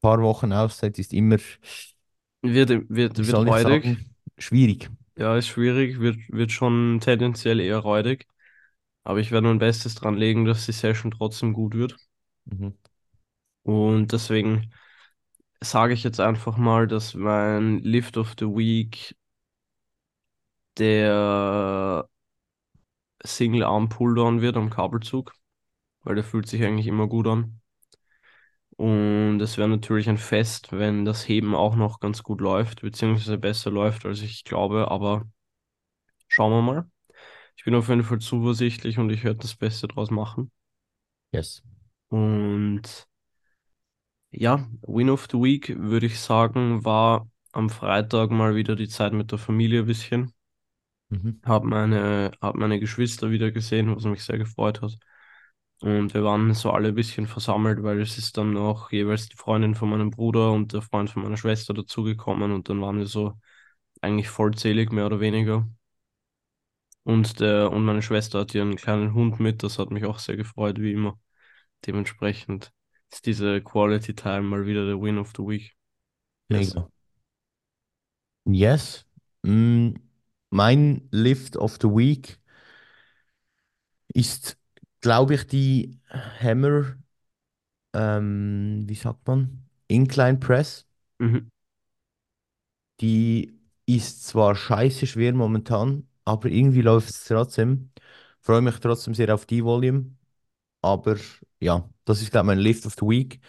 [0.00, 1.38] paar Wochen Auszeit ist immer,
[2.42, 3.84] Wird, wird, wird räudig.
[3.84, 4.90] sagen, schwierig.
[5.16, 6.00] Ja, ist schwierig.
[6.00, 8.26] Wird, wird schon tendenziell eher räudig.
[9.04, 11.96] Aber ich werde mein Bestes dran legen, dass die Session trotzdem gut wird.
[12.46, 12.74] Mhm.
[13.64, 14.72] Und deswegen
[15.62, 19.16] sage ich jetzt einfach mal, dass mein Lift of the Week
[20.78, 22.08] der
[23.24, 25.32] Single Arm Pulldown wird am Kabelzug,
[26.02, 27.60] weil der fühlt sich eigentlich immer gut an.
[28.76, 33.38] Und es wäre natürlich ein Fest, wenn das Heben auch noch ganz gut läuft, beziehungsweise
[33.38, 35.26] besser läuft, als ich glaube, aber
[36.26, 36.90] schauen wir mal.
[37.56, 40.50] Ich bin auf jeden Fall zuversichtlich und ich werde das Beste draus machen.
[41.32, 41.62] Yes.
[42.08, 43.06] Und
[44.32, 49.12] ja, Win of the Week würde ich sagen, war am Freitag mal wieder die Zeit
[49.12, 50.32] mit der Familie ein bisschen.
[51.10, 51.40] Mhm.
[51.44, 54.98] Hab meine, hab meine Geschwister wieder gesehen, was mich sehr gefreut hat.
[55.80, 59.36] Und wir waren so alle ein bisschen versammelt, weil es ist dann noch jeweils die
[59.36, 63.06] Freundin von meinem Bruder und der Freund von meiner Schwester dazugekommen und dann waren wir
[63.06, 63.34] so
[64.00, 65.68] eigentlich vollzählig, mehr oder weniger.
[67.04, 70.36] Und der, und meine Schwester hat ihren kleinen Hund mit, das hat mich auch sehr
[70.36, 71.18] gefreut, wie immer.
[71.86, 72.72] Dementsprechend
[73.12, 75.76] ist diese Quality Time mal wieder der Win of the Week.
[76.48, 76.74] Yes.
[76.74, 76.88] Mega.
[78.44, 79.04] Yes.
[79.44, 79.94] Mm,
[80.50, 82.38] mein Lift of the Week
[84.14, 84.58] ist,
[85.00, 86.96] glaube ich, die Hammer,
[87.94, 89.64] ähm, wie sagt man?
[89.88, 90.86] Incline Press.
[91.20, 91.48] Mhm.
[93.00, 97.90] Die ist zwar scheiße schwer momentan, aber irgendwie läuft es trotzdem.
[98.40, 100.14] Freue mich trotzdem sehr auf die Volume.
[100.82, 101.16] Aber
[101.60, 103.40] ja, das ist, glaube ich, mein Lift of the Week.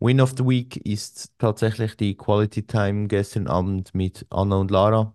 [0.00, 5.14] Win of the Week ist tatsächlich die Quality Time gestern Abend mit Anna und Lara,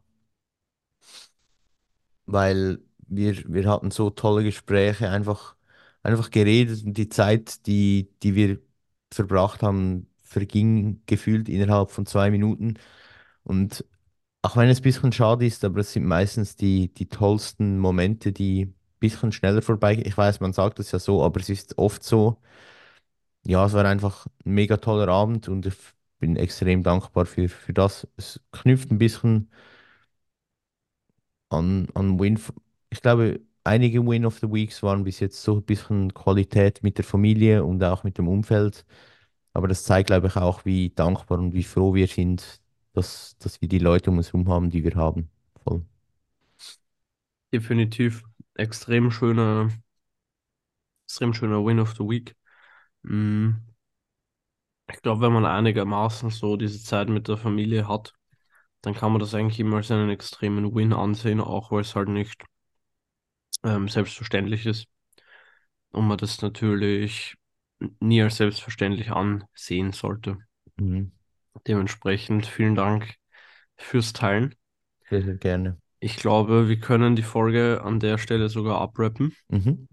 [2.26, 5.56] weil wir, wir hatten so tolle Gespräche, einfach,
[6.04, 8.60] einfach geredet und die Zeit, die, die wir
[9.14, 12.76] verbracht haben, verging gefühlt innerhalb von zwei Minuten.
[13.44, 13.86] Und
[14.44, 18.34] auch wenn es ein bisschen schade ist, aber es sind meistens die, die tollsten Momente,
[18.34, 20.02] die ein bisschen schneller vorbei.
[20.06, 22.40] Ich weiß, man sagt das ja so, aber es ist oft so.
[23.46, 25.76] Ja, es war einfach ein mega toller Abend und ich
[26.20, 28.08] bin extrem dankbar für, für das.
[28.18, 29.50] Es knüpft ein bisschen
[31.50, 32.40] an, an Win.
[32.90, 36.98] Ich glaube, einige Win of the Weeks waren bis jetzt so ein bisschen Qualität mit
[36.98, 38.86] der Familie und auch mit dem Umfeld.
[39.54, 42.62] Aber das zeigt, glaube ich, auch, wie dankbar und wie froh wir sind,
[42.94, 45.30] dass, dass wir die Leute um uns herum haben, die wir haben.
[45.64, 45.84] Voll.
[47.52, 48.22] Definitiv
[48.56, 49.72] extrem schöner,
[51.08, 52.36] extrem schöner Win of the Week.
[53.06, 53.62] Mm,
[54.92, 58.16] Ich glaube, wenn man einigermaßen so diese Zeit mit der Familie hat,
[58.82, 62.10] dann kann man das eigentlich immer als einen extremen Win ansehen, auch weil es halt
[62.10, 62.44] nicht
[63.64, 64.88] ähm, selbstverständlich ist
[65.92, 67.36] und man das natürlich
[68.00, 70.38] nie als selbstverständlich ansehen sollte.
[70.78, 71.12] Mhm.
[71.68, 73.16] Dementsprechend vielen Dank
[73.78, 74.56] fürs Teilen.
[75.10, 75.78] Sehr, sehr gerne.
[76.00, 79.36] Ich glaube, wir können die Folge an der Stelle sogar abrappen.
[79.50, 79.88] Mhm.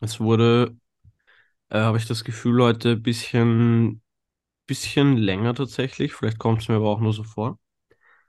[0.00, 0.76] Es wurde,
[1.70, 4.02] äh, habe ich das Gefühl, heute ein bisschen,
[4.66, 6.14] bisschen länger tatsächlich.
[6.14, 7.58] Vielleicht kommt es mir aber auch nur so vor.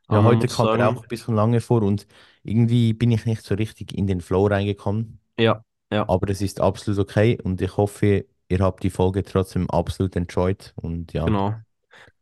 [0.09, 2.07] Ja, Aber heute kam mir auch ein bisschen lange vor und
[2.43, 5.19] irgendwie bin ich nicht so richtig in den Flow reingekommen.
[5.37, 9.69] ja, ja, Aber es ist absolut okay und ich hoffe, ihr habt die Folge trotzdem
[9.69, 10.73] absolut enjoyed.
[10.77, 11.61] Und ja, genau.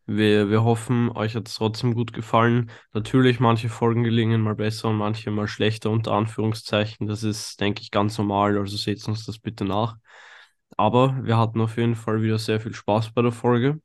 [0.08, 2.72] Wir, wir hoffen, euch hat es trotzdem gut gefallen.
[2.94, 7.08] Natürlich, manche Folgen gelingen mal besser und manche mal schlechter, unter Anführungszeichen.
[7.08, 9.98] Das ist, denke ich, ganz normal, also seht uns das bitte nach.
[10.78, 13.80] Aber wir hatten auf jeden Fall wieder sehr viel Spaß bei der Folge.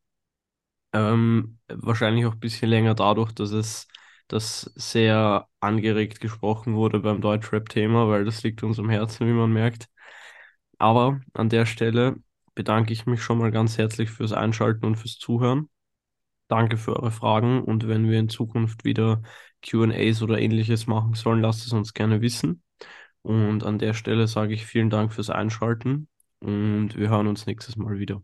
[0.93, 3.89] Ähm, wahrscheinlich auch ein bisschen länger dadurch, dass es
[4.29, 9.53] dass sehr angeregt gesprochen wurde beim Deutschrap-Thema, weil das liegt uns am Herzen, wie man
[9.53, 9.89] merkt.
[10.79, 12.17] Aber an der Stelle
[12.55, 15.69] bedanke ich mich schon mal ganz herzlich fürs Einschalten und fürs Zuhören.
[16.49, 19.23] Danke für eure Fragen und wenn wir in Zukunft wieder
[19.69, 22.63] Q&As oder ähnliches machen sollen, lasst es uns gerne wissen.
[23.23, 26.09] Und an der Stelle sage ich vielen Dank fürs Einschalten
[26.41, 28.23] und wir hören uns nächstes Mal wieder.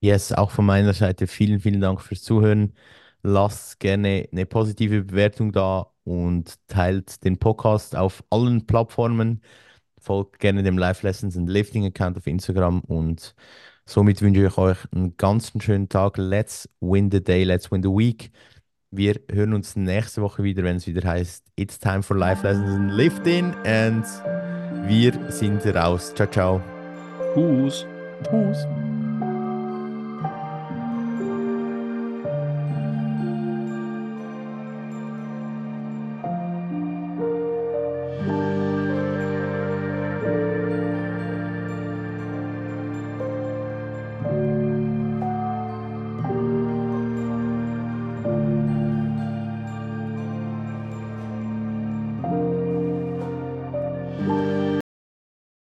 [0.00, 2.74] yes, auch von meiner Seite vielen, vielen Dank fürs Zuhören.
[3.22, 9.40] Lasst gerne eine positive Bewertung da und teilt den Podcast auf allen Plattformen.
[9.98, 13.34] Folgt gerne dem Live Lessons and Lifting Account auf Instagram und
[13.86, 16.18] somit wünsche ich euch einen ganz schönen Tag.
[16.18, 18.30] Let's win the day, let's win the week.
[18.90, 22.70] Wir hören uns nächste Woche wieder, wenn es wieder heißt It's time for Life Lessons
[22.70, 24.04] and Lifting and
[24.86, 26.12] wir sind raus.
[26.14, 26.73] Ciao, ciao.
[27.34, 27.84] Tschüss.
[28.22, 28.66] Tschüss.